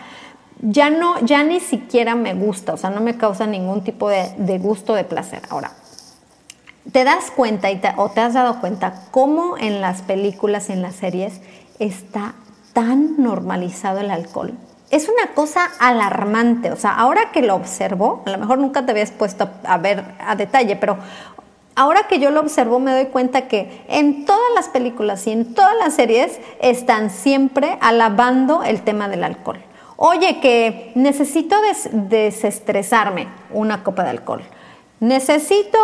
Ya 0.62 0.90
no, 0.90 1.20
ya 1.20 1.44
ni 1.44 1.60
siquiera 1.60 2.16
me 2.16 2.34
gusta, 2.34 2.74
o 2.74 2.78
sea, 2.78 2.90
no 2.90 3.02
me 3.02 3.18
causa 3.18 3.46
ningún 3.46 3.84
tipo 3.84 4.10
de, 4.10 4.60
gusto, 4.60 4.94
de 4.94 5.04
placer. 5.04 5.42
Ahora, 5.50 5.72
¿te 6.92 7.04
das 7.04 7.32
cuenta 7.32 7.70
o 7.98 8.10
te 8.10 8.22
has 8.22 8.34
dado 8.34 8.62
cuenta 8.62 9.04
cómo 9.12 9.58
en 9.58 9.82
las 9.82 10.02
películas 10.02 10.70
en 10.70 10.82
las 10.82 10.96
series 10.96 11.42
está 11.80 12.34
tan 12.72 13.22
normalizado 13.22 14.00
el 14.00 14.10
alcohol? 14.10 14.54
Es 14.94 15.10
una 15.10 15.34
cosa 15.34 15.72
alarmante. 15.80 16.72
O 16.72 16.76
sea, 16.76 16.92
ahora 16.92 17.32
que 17.32 17.42
lo 17.42 17.56
observo, 17.56 18.22
a 18.28 18.30
lo 18.30 18.38
mejor 18.38 18.60
nunca 18.60 18.86
te 18.86 18.92
habías 18.92 19.10
puesto 19.10 19.50
a 19.64 19.78
ver 19.80 20.06
a 20.20 20.36
detalle, 20.36 20.76
pero 20.76 20.98
ahora 21.76 22.08
que 22.08 22.20
yo 22.20 22.30
lo 22.30 22.42
observo 22.42 22.80
me 22.80 22.92
doy 22.92 23.08
cuenta 23.08 23.48
que 23.48 23.84
en 23.88 24.26
todas 24.26 24.54
las 24.54 24.70
películas 24.70 25.26
y 25.26 25.32
en 25.32 25.56
todas 25.56 25.76
las 25.78 25.96
series 25.96 26.40
están 26.62 27.10
siempre 27.10 27.80
alabando 27.82 28.62
el 28.62 28.84
tema 28.84 29.10
del 29.10 29.24
alcohol. 29.24 29.64
Oye, 29.98 30.40
que 30.40 30.92
necesito 30.94 31.56
desestresarme, 31.92 33.30
una 33.52 33.84
copa 33.84 34.04
de 34.04 34.12
alcohol. 34.12 34.44
Necesito 35.00 35.80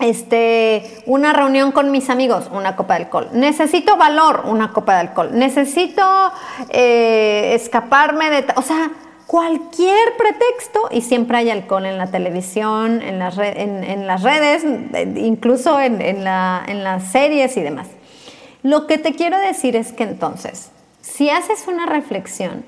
este, 0.00 1.02
una 1.06 1.32
reunión 1.32 1.72
con 1.72 1.90
mis 1.90 2.10
amigos, 2.10 2.50
una 2.52 2.76
copa 2.76 2.94
de 2.94 3.04
alcohol. 3.04 3.28
Necesito 3.32 3.96
valor, 3.96 4.42
una 4.46 4.72
copa 4.72 4.94
de 4.94 5.00
alcohol. 5.00 5.30
Necesito 5.32 6.02
eh, 6.70 7.52
escaparme 7.54 8.30
de... 8.30 8.46
O 8.56 8.62
sea, 8.62 8.90
cualquier 9.26 10.16
pretexto 10.18 10.88
y 10.90 11.02
siempre 11.02 11.38
hay 11.38 11.50
alcohol 11.50 11.86
en 11.86 11.98
la 11.98 12.08
televisión, 12.08 13.00
en 13.00 13.20
las, 13.20 13.38
en, 13.38 14.06
las 14.08 14.24
redes, 14.24 14.64
incluso 15.16 15.78
en, 15.78 16.02
en 16.02 16.24
las 16.24 17.04
series 17.12 17.56
y 17.56 17.60
demás. 17.60 17.86
Lo 18.62 18.88
que 18.88 18.98
te 18.98 19.14
quiero 19.14 19.38
decir 19.38 19.76
es 19.76 19.92
que 19.92 20.02
entonces, 20.02 20.72
si 21.00 21.30
haces 21.30 21.66
una 21.68 21.86
reflexión 21.86 22.64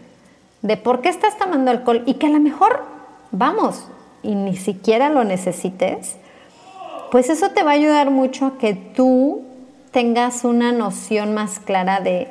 de 0.63 0.77
por 0.77 1.01
qué 1.01 1.09
estás 1.09 1.37
tomando 1.37 1.73
alcohol 1.73 2.05
y 2.07 2.15
que 2.15 2.27
a 2.27 2.31
lo 2.31 2.39
mejor, 2.39 2.85
vamos, 3.33 3.89
y 4.23 4.37
ni 4.37 4.57
siquiera 4.57 5.11
lo 5.11 5.25
necesites, 5.25 6.17
pues 7.13 7.29
eso 7.29 7.51
te 7.51 7.63
va 7.63 7.73
a 7.73 7.75
ayudar 7.75 8.11
mucho 8.11 8.47
a 8.47 8.57
que 8.57 8.73
tú 8.73 9.43
tengas 9.91 10.45
una 10.45 10.73
noción 10.73 11.35
más 11.35 11.59
clara 11.59 12.01
de, 12.01 12.29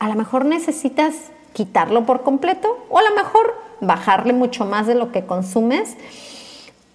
a 0.00 0.08
lo 0.08 0.16
mejor 0.16 0.46
necesitas 0.46 1.14
quitarlo 1.52 2.04
por 2.06 2.22
completo 2.22 2.84
o 2.90 2.98
a 2.98 3.02
lo 3.02 3.14
mejor 3.14 3.54
bajarle 3.80 4.32
mucho 4.32 4.64
más 4.64 4.88
de 4.88 4.96
lo 4.96 5.12
que 5.12 5.26
consumes. 5.26 5.96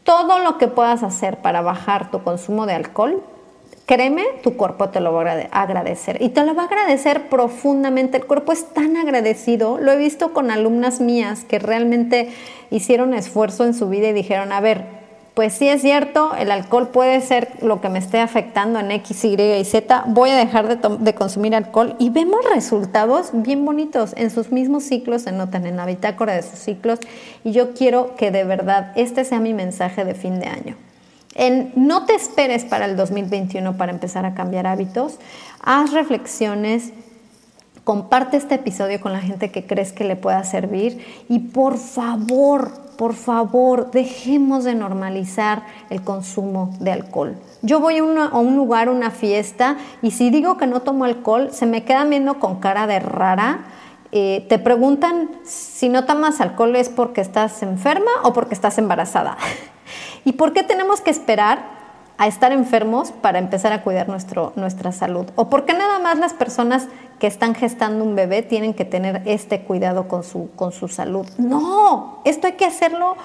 Todo 0.03 0.39
lo 0.39 0.57
que 0.57 0.67
puedas 0.67 1.03
hacer 1.03 1.37
para 1.37 1.61
bajar 1.61 2.11
tu 2.11 2.21
consumo 2.21 2.65
de 2.65 2.73
alcohol, 2.73 3.23
créeme, 3.85 4.25
tu 4.43 4.57
cuerpo 4.57 4.89
te 4.89 4.99
lo 4.99 5.13
va 5.13 5.31
a 5.31 5.61
agradecer 5.61 6.21
y 6.21 6.29
te 6.29 6.43
lo 6.43 6.53
va 6.53 6.63
a 6.63 6.65
agradecer 6.65 7.29
profundamente. 7.29 8.17
El 8.17 8.25
cuerpo 8.25 8.51
es 8.51 8.73
tan 8.73 8.97
agradecido. 8.97 9.77
Lo 9.79 9.93
he 9.93 9.97
visto 9.97 10.33
con 10.33 10.51
alumnas 10.51 10.99
mías 10.99 11.45
que 11.45 11.59
realmente 11.59 12.29
hicieron 12.71 13.13
esfuerzo 13.13 13.63
en 13.63 13.73
su 13.73 13.87
vida 13.87 14.09
y 14.09 14.13
dijeron, 14.13 14.51
a 14.51 14.59
ver, 14.59 15.04
pues 15.35 15.53
sí 15.53 15.67
es 15.67 15.81
cierto, 15.81 16.33
el 16.33 16.49
alcohol 16.49 16.87
puede 16.87 17.19
ser 17.19 17.51
lo 17.61 17.81
que 17.81 17.89
me 17.89 17.99
esté 17.99 18.19
afectando 18.19 18.79
en 18.79 18.89
X, 18.89 19.25
Y 19.25 19.35
y 19.35 19.65
Z, 19.65 20.05
voy 20.07 20.29
a 20.29 20.37
dejar 20.37 20.79
de, 20.79 21.13
consumir 21.13 21.53
alcohol 21.53 21.95
y 21.99 22.09
vemos 22.09 22.39
resultados 22.53 23.31
bien 23.33 23.65
bonitos. 23.65 24.13
En 24.15 24.31
sus 24.31 24.53
mismos 24.53 24.85
ciclos 24.85 25.23
se 25.23 25.33
notan 25.33 25.67
en 25.67 25.75
la 25.75 25.85
bitácora 25.85 26.33
de 26.33 26.41
sus 26.41 26.57
ciclos 26.59 26.99
y 27.43 27.51
yo 27.51 27.73
quiero 27.73 28.15
que 28.15 28.31
de 28.31 28.45
verdad 28.45 28.93
este 28.95 29.25
sea 29.25 29.41
mi 29.41 29.53
mensaje 29.53 30.05
de 30.05 30.15
fin 30.15 30.39
de 30.39 30.47
año. 30.47 30.77
En, 31.35 31.73
no 31.75 32.05
te 32.05 32.15
esperes 32.15 32.63
para 32.63 32.85
el 32.85 32.95
2021 32.95 33.75
para 33.75 33.91
empezar 33.91 34.25
a 34.25 34.35
cambiar 34.35 34.67
hábitos, 34.67 35.19
haz 35.61 35.91
reflexiones, 35.91 36.93
comparte 37.85 38.35
este 38.35 38.55
episodio 38.55 38.99
con 38.99 39.13
la 39.13 39.21
gente 39.21 39.51
que 39.51 39.65
crees 39.65 39.93
que 39.93 40.03
le 40.03 40.15
pueda 40.15 40.43
servir 40.43 41.05
y 41.29 41.39
por 41.39 41.77
favor, 41.77 42.71
por 42.97 43.13
favor, 43.13 43.91
dejemos 43.91 44.63
de 44.63 44.73
normalizar 44.73 45.63
el 45.91 46.01
consumo 46.01 46.73
de 46.79 46.91
alcohol. 46.91 47.37
Yo 47.61 47.79
voy 47.79 47.97
a, 47.99 48.03
un 48.03 48.55
lugar, 48.55 48.89
una 48.89 49.11
fiesta, 49.11 49.77
y 50.01 50.11
si 50.11 50.31
digo 50.31 50.57
que 50.57 50.65
no 50.65 50.81
tomo 50.81 51.05
alcohol, 51.05 51.49
se 51.51 51.67
me 51.67 51.83
quedan 51.83 52.09
viendo 52.09 52.39
con 52.39 52.59
cara 52.59 52.87
de 52.87 52.99
rara. 52.99 53.65
Eh, 54.11 54.45
te 54.49 54.57
preguntan 54.57 55.29
si 55.43 55.87
no 55.87 56.05
tomas 56.05 56.41
alcohol 56.41 56.75
es 56.75 56.89
porque 56.89 57.21
estás 57.21 57.61
enferma 57.61 58.11
o 58.23 58.33
porque 58.33 58.55
estás 58.55 58.79
embarazada. 58.79 59.37
¿Y 60.25 60.33
por 60.33 60.53
qué 60.53 60.63
tenemos 60.63 61.01
que 61.01 61.11
esperar 61.11 61.74
a 62.17 62.27
estar 62.27 62.51
enfermos 62.51 63.11
para 63.11 63.39
empezar 63.39 63.73
a 63.73 63.83
cuidar 63.83 64.07
nuestro, 64.07 64.53
nuestra 64.55 64.91
salud? 64.91 65.25
¿O 65.35 65.49
por 65.49 65.65
qué 65.65 65.73
nada 65.73 65.99
más 65.99 66.17
las 66.17 66.33
personas 66.33 66.87
que 67.19 67.27
están 67.27 67.55
gestando 67.55 68.03
un 68.03 68.15
bebé 68.15 68.41
tienen 68.41 68.73
que 68.73 68.85
tener 68.85 69.21
este 69.25 69.61
cuidado 69.61 70.07
con 70.07 70.23
su, 70.23 70.49
con 70.55 70.71
su 70.71 70.87
salud? 70.87 71.27
No, 71.37 72.19
esto 72.23 72.47
hay 72.47 72.53
que 72.53 72.65
hacerlo 72.65 73.15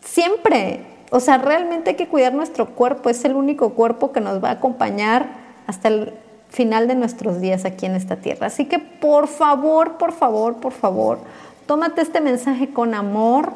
siempre. 0.00 0.86
O 1.10 1.20
sea, 1.20 1.38
realmente 1.38 1.90
hay 1.90 1.96
que 1.96 2.08
cuidar 2.08 2.34
nuestro 2.34 2.70
cuerpo. 2.70 3.10
Es 3.10 3.24
el 3.24 3.34
único 3.34 3.70
cuerpo 3.70 4.12
que 4.12 4.20
nos 4.20 4.42
va 4.42 4.48
a 4.48 4.52
acompañar 4.52 5.28
hasta 5.66 5.88
el 5.88 6.14
final 6.48 6.88
de 6.88 6.94
nuestros 6.94 7.40
días 7.40 7.64
aquí 7.64 7.86
en 7.86 7.94
esta 7.94 8.16
tierra. 8.16 8.46
Así 8.46 8.66
que 8.66 8.78
por 8.78 9.26
favor, 9.26 9.98
por 9.98 10.12
favor, 10.12 10.56
por 10.56 10.72
favor, 10.72 11.18
tómate 11.66 12.00
este 12.00 12.20
mensaje 12.20 12.70
con 12.70 12.94
amor 12.94 13.52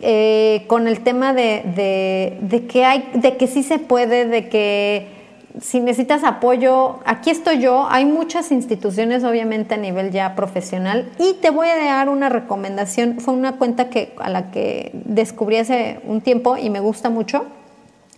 eh, 0.00 0.64
con 0.68 0.88
el 0.88 1.00
tema 1.00 1.34
de, 1.34 2.38
de, 2.40 2.66
que 2.66 2.84
hay, 2.84 3.10
de 3.14 3.36
que 3.36 3.46
sí 3.46 3.62
se 3.62 3.78
puede, 3.78 4.26
de 4.26 4.48
que 4.48 5.06
si 5.60 5.80
necesitas 5.80 6.24
apoyo, 6.24 7.00
aquí 7.04 7.30
estoy 7.30 7.60
yo. 7.60 7.86
Hay 7.90 8.06
muchas 8.06 8.52
instituciones, 8.52 9.22
obviamente, 9.22 9.74
a 9.74 9.76
nivel 9.76 10.10
ya 10.10 10.34
profesional. 10.34 11.10
Y 11.18 11.34
te 11.34 11.50
voy 11.50 11.68
a 11.68 11.76
dar 11.76 12.08
una 12.08 12.28
recomendación. 12.28 13.20
Fue 13.20 13.34
una 13.34 13.58
cuenta 13.58 13.90
que, 13.90 14.14
a 14.18 14.30
la 14.30 14.50
que 14.50 14.90
descubrí 14.94 15.58
hace 15.58 16.00
un 16.04 16.22
tiempo 16.22 16.56
y 16.56 16.70
me 16.70 16.80
gusta 16.80 17.10
mucho. 17.10 17.44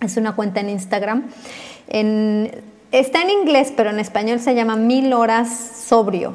Es 0.00 0.16
una 0.16 0.36
cuenta 0.36 0.60
en 0.60 0.70
Instagram. 0.70 1.24
está 1.88 3.22
en 3.22 3.30
inglés, 3.30 3.72
pero 3.76 3.90
en 3.90 3.98
español 3.98 4.38
se 4.38 4.54
llama 4.54 4.76
Mil 4.76 5.12
Horas 5.12 5.48
Sobrio. 5.86 6.34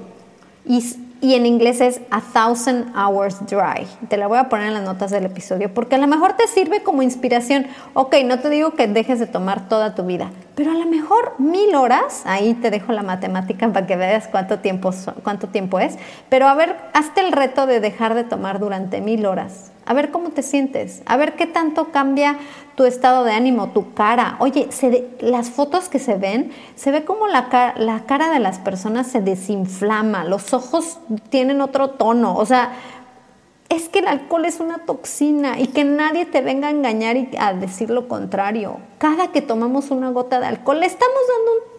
Y 1.21 1.36
en 1.36 1.45
inglés 1.45 1.82
es 1.82 2.01
A 2.12 2.21
Thousand 2.21 2.95
Hours 2.95 3.45
Dry. 3.45 3.88
Te 4.08 4.17
la 4.17 4.27
voy 4.27 4.38
a 4.38 4.49
poner 4.49 4.67
en 4.67 4.73
las 4.73 4.84
notas 4.84 5.12
del 5.12 5.25
episodio 5.25 5.73
porque 5.73 5.95
a 5.95 5.97
lo 5.97 6.08
mejor 6.08 6.34
te 6.34 6.47
sirve 6.47 6.82
como 6.84 7.01
inspiración. 7.01 7.67
Ok, 7.93 8.15
no 8.25 8.39
te 8.39 8.49
digo 8.49 8.71
que 8.71 8.88
dejes 8.88 9.19
de 9.19 9.27
tomar 9.27 9.67
toda 9.67 9.95
tu 9.95 10.05
vida, 10.05 10.32
pero 10.55 10.71
a 10.71 10.75
lo 10.75 10.86
mejor 10.86 11.36
mil 11.38 11.75
horas, 11.75 12.23
ahí 12.25 12.53
te 12.53 12.71
dejo 12.71 12.93
la 12.93 13.03
matemática 13.03 13.67
para 13.71 13.86
que 13.86 13.95
veas 13.95 14.27
cuánto 14.27 14.60
tiempo, 14.60 14.91
cuánto 15.23 15.47
tiempo 15.47 15.79
es, 15.79 15.97
pero 16.29 16.47
a 16.47 16.53
ver, 16.53 16.77
hazte 16.93 17.21
el 17.21 17.32
reto 17.32 17.65
de 17.65 17.79
dejar 17.79 18.13
de 18.13 18.23
tomar 18.23 18.60
durante 18.60 19.01
mil 19.01 19.25
horas. 19.25 19.71
A 19.89 19.95
ver 19.95 20.12
cómo 20.12 20.30
te 20.30 20.43
sientes, 20.43 21.02
a 21.08 21.17
ver 21.17 21.36
qué 21.36 21.47
tanto 21.47 21.91
cambia 21.91 22.38
tu 22.75 22.86
estado 22.86 23.23
de 23.23 23.32
ánimo, 23.32 23.69
tu 23.69 23.95
cara. 23.95 24.36
Oye, 24.38 24.69
las 25.19 25.49
fotos 25.49 25.89
que 25.89 25.97
se 25.97 26.15
ven, 26.15 26.52
se 26.75 26.91
ve 26.91 27.04
como 27.04 27.28
la, 27.28 27.73
la 27.75 28.06
cara 28.06 28.30
de 28.30 28.38
las 28.38 28.60
personas 28.60 29.08
se 29.08 29.19
desinflama, 29.19 30.25
los 30.25 30.54
ojos 30.54 30.99
tienen 31.32 31.60
otro 31.60 31.89
tono, 31.89 32.36
o 32.36 32.45
sea, 32.45 32.73
es 33.69 33.89
que 33.89 33.99
el 33.99 34.08
alcohol 34.08 34.45
es 34.45 34.60
una 34.60 34.86
toxina 34.86 35.60
y 35.60 35.67
que 35.67 35.84
nadie 35.84 36.28
te 36.28 36.41
venga 36.41 36.67
a 36.67 36.71
engañar 36.71 37.17
y 37.17 37.30
a 37.39 37.54
decir 37.54 37.89
lo 37.89 38.08
contrario. 38.08 38.78
Cada 38.99 39.32
que 39.32 39.41
tomamos 39.41 39.89
una 39.89 40.12
gota 40.12 40.39
de 40.39 40.45
alcohol 40.45 40.82
le 40.82 40.86
estamos 40.86 41.19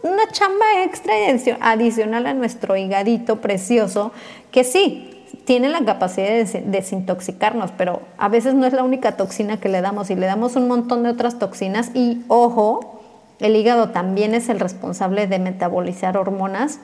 dando 0.03 0.15
una 0.15 0.27
chamba 0.33 0.83
extra 0.83 1.15
adicional 1.61 2.27
a 2.27 2.35
nuestro 2.35 2.77
higadito 2.77 3.41
precioso 3.41 4.13
que 4.51 4.65
sí, 4.65 5.20
tiene 5.45 5.69
la 5.69 5.85
capacidad 5.85 6.29
de 6.29 6.63
desintoxicarnos, 6.67 7.73
pero 7.77 8.03
a 8.19 8.29
veces 8.29 8.55
no 8.55 8.67
es 8.67 8.73
la 8.73 8.83
única 8.83 9.17
toxina 9.17 9.59
que 9.59 9.69
le 9.69 9.81
damos 9.81 10.11
y 10.11 10.17
le 10.17 10.27
damos 10.27 10.57
un 10.57 10.69
montón 10.69 11.03
de 11.03 11.11
otras 11.11 11.39
toxinas 11.39 11.91
y 11.95 12.23
ojo, 12.29 13.01
el 13.39 13.57
hígado 13.57 13.91
también 13.91 14.35
es 14.35 14.49
el 14.49 14.61
responsable 14.61 15.27
de 15.27 15.39
metabolizar 15.39 16.17
hormonas 16.17 16.81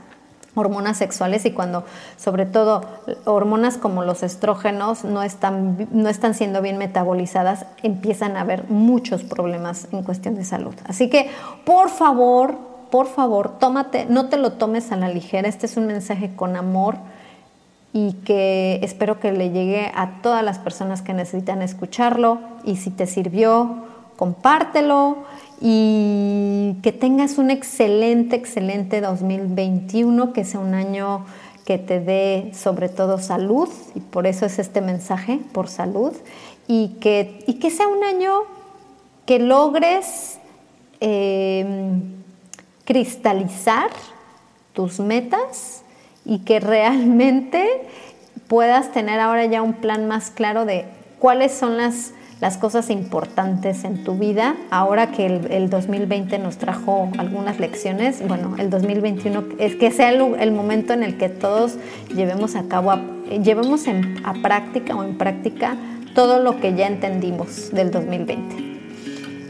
hormonas 0.57 0.97
sexuales 0.97 1.45
y 1.45 1.53
cuando 1.53 1.85
sobre 2.17 2.47
todo 2.47 2.81
hormonas 3.27 3.77
como 3.77 4.03
los 4.03 4.23
estrógenos 4.23 5.05
no 5.05 5.23
están, 5.23 5.87
no 5.93 6.09
están 6.09 6.35
siendo 6.35 6.63
bien 6.63 6.79
metabolizadas, 6.79 7.67
empiezan 7.83 8.37
a 8.37 8.41
haber 8.41 8.69
muchos 8.71 9.23
problemas 9.23 9.89
en 9.93 10.03
cuestión 10.03 10.35
de 10.35 10.45
salud. 10.45 10.75
Así 10.87 11.11
que 11.11 11.31
por 11.65 11.91
favor, 11.91 12.57
por 12.91 13.07
favor, 13.07 13.59
tómate, 13.59 14.07
no 14.09 14.31
te 14.31 14.39
lo 14.39 14.53
tomes 14.53 14.93
a 14.93 14.97
la 14.97 15.11
ligera, 15.11 15.47
este 15.47 15.67
es 15.67 15.77
un 15.77 15.87
mensaje 15.87 16.35
con 16.35 16.57
amor 16.57 16.97
y 17.97 18.13
que 18.27 18.79
espero 18.83 19.21
que 19.21 19.33
le 19.33 19.53
llegue 19.53 19.91
a 19.95 20.21
todas 20.21 20.45
las 20.45 20.59
personas 20.59 21.01
que 21.01 21.15
necesitan 21.15 21.63
escucharlo. 21.63 22.41
Y 22.63 22.77
si 22.77 22.91
te 22.91 23.07
sirvió, 23.07 23.85
compártelo 24.19 25.25
y 25.63 26.77
que 26.83 26.93
tengas 26.93 27.39
un 27.39 27.51
excelente, 27.51 28.37
excelente 28.37 29.01
2021, 29.01 30.35
que 30.35 30.45
sea 30.45 30.61
un 30.61 30.75
año 30.75 31.25
que 31.65 31.79
te 31.79 32.01
dé 32.01 32.51
sobre 32.53 32.91
todo 32.91 33.17
salud, 33.17 33.71
y 33.95 34.01
por 34.01 34.27
eso 34.27 34.45
es 34.45 34.59
este 34.59 34.83
mensaje, 34.83 35.41
por 35.53 35.69
salud, 35.69 36.13
y 36.69 36.99
que, 37.01 37.43
y 37.47 37.55
que 37.55 37.71
sea 37.71 37.89
un 37.89 38.05
año 38.05 38.43
que 39.25 39.39
logres 39.39 40.39
em, 41.01 42.03
cristalizar 42.85 43.89
tus 44.75 45.01
metas 45.01 45.83
y 46.27 46.41
que 46.41 46.61
realmente 46.61 47.65
puedas 48.49 48.93
tener 48.93 49.21
ahora 49.21 49.47
ya 49.47 49.63
un 49.63 49.75
plan 49.75 50.07
más 50.07 50.31
claro 50.31 50.67
de 50.67 50.85
cuáles 51.19 51.53
son 51.53 51.79
las 51.79 52.13
las 52.41 52.59
cosas 52.59 52.91
importantes 52.91 53.85
en 53.85 54.05
tu 54.05 54.15
vida. 54.17 54.57
Ahora 54.71 55.11
que 55.11 55.27
el, 55.27 55.71
2020 55.71 56.39
nos 56.39 56.59
trajo 56.59 57.11
algunas 57.19 57.59
lecciones, 57.59 58.27
bueno, 58.27 58.57
el 58.59 58.71
2021 58.71 59.45
es 59.59 59.77
que 59.77 59.91
sea 59.91 60.11
el, 60.11 60.53
momento 60.53 60.93
en 60.93 61.03
el 61.03 61.17
que 61.17 61.29
todos 61.29 61.77
llevemos 62.15 62.55
a 62.57 62.65
cabo, 62.65 62.95
llevemos 63.43 63.87
a 64.25 64.35
práctica 64.35 64.95
o 64.95 65.03
en 65.03 65.17
práctica 65.17 65.77
todo 66.15 66.43
lo 66.43 66.61
que 66.61 66.75
ya 66.75 66.87
entendimos 66.87 67.71
del 67.73 67.91
2020. 67.91 68.65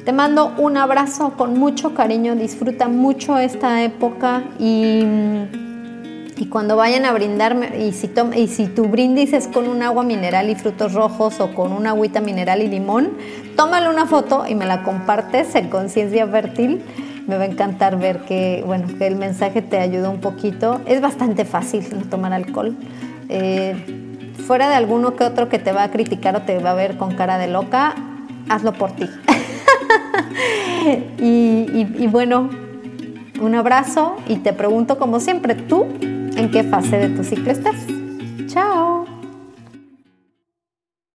Te 0.04 0.12
mando 0.12 0.54
un 0.56 0.76
abrazo 0.76 1.32
con 1.36 1.58
mucho 1.58 1.92
cariño, 1.92 2.36
disfruta 2.36 2.86
mucho 2.86 3.38
esta 3.38 3.82
época 3.82 4.44
y 4.60 5.02
y 6.38 6.46
cuando 6.46 6.76
vayan 6.76 7.06
a 7.06 7.12
brindarme, 7.12 7.78
y 7.78 7.92
si, 7.92 8.10
y 8.36 8.48
si 8.48 8.66
tu 8.66 8.84
brindis 8.88 9.32
es 9.32 9.48
con 9.48 9.68
un 9.68 9.82
agua 9.82 10.04
mineral 10.04 10.50
y 10.50 10.54
frutos 10.54 10.92
rojos 10.92 11.40
o 11.40 11.54
con 11.54 11.72
una 11.72 11.90
agüita 11.90 12.20
mineral 12.20 12.62
y 12.62 12.68
limón, 12.68 13.12
tómale 13.56 13.88
una 13.88 14.06
foto 14.06 14.44
y 14.46 14.54
me 14.54 14.66
la 14.66 14.82
compartes 14.82 15.54
en 15.54 15.70
Conciencia 15.70 16.26
Fértil. 16.26 16.82
Me 17.26 17.38
va 17.38 17.44
a 17.44 17.46
encantar 17.46 17.98
ver 17.98 18.20
que, 18.20 18.62
bueno, 18.66 18.86
que 18.98 19.06
el 19.06 19.16
mensaje 19.16 19.62
te 19.62 19.78
ayuda 19.78 20.10
un 20.10 20.20
poquito. 20.20 20.82
Es 20.86 21.00
bastante 21.00 21.46
fácil 21.46 21.86
no 21.90 22.02
tomar 22.02 22.34
alcohol. 22.34 22.76
Eh, 23.30 23.74
fuera 24.46 24.68
de 24.68 24.74
alguno 24.74 25.16
que 25.16 25.24
otro 25.24 25.48
que 25.48 25.58
te 25.58 25.72
va 25.72 25.84
a 25.84 25.90
criticar 25.90 26.36
o 26.36 26.42
te 26.42 26.58
va 26.58 26.72
a 26.72 26.74
ver 26.74 26.98
con 26.98 27.14
cara 27.14 27.38
de 27.38 27.48
loca, 27.48 27.94
hazlo 28.50 28.74
por 28.74 28.92
ti. 28.92 29.08
y 31.18 32.06
bueno, 32.08 32.50
un 33.40 33.54
abrazo 33.54 34.16
y 34.28 34.36
te 34.36 34.52
pregunto 34.52 34.98
como 34.98 35.18
siempre, 35.18 35.54
¿tú 35.54 35.86
en 36.36 36.50
qué 36.50 36.62
fase 36.64 36.98
de 36.98 37.08
tu 37.08 37.24
ciclo 37.24 37.50
estás. 37.50 37.76
¡Chao! 38.46 39.15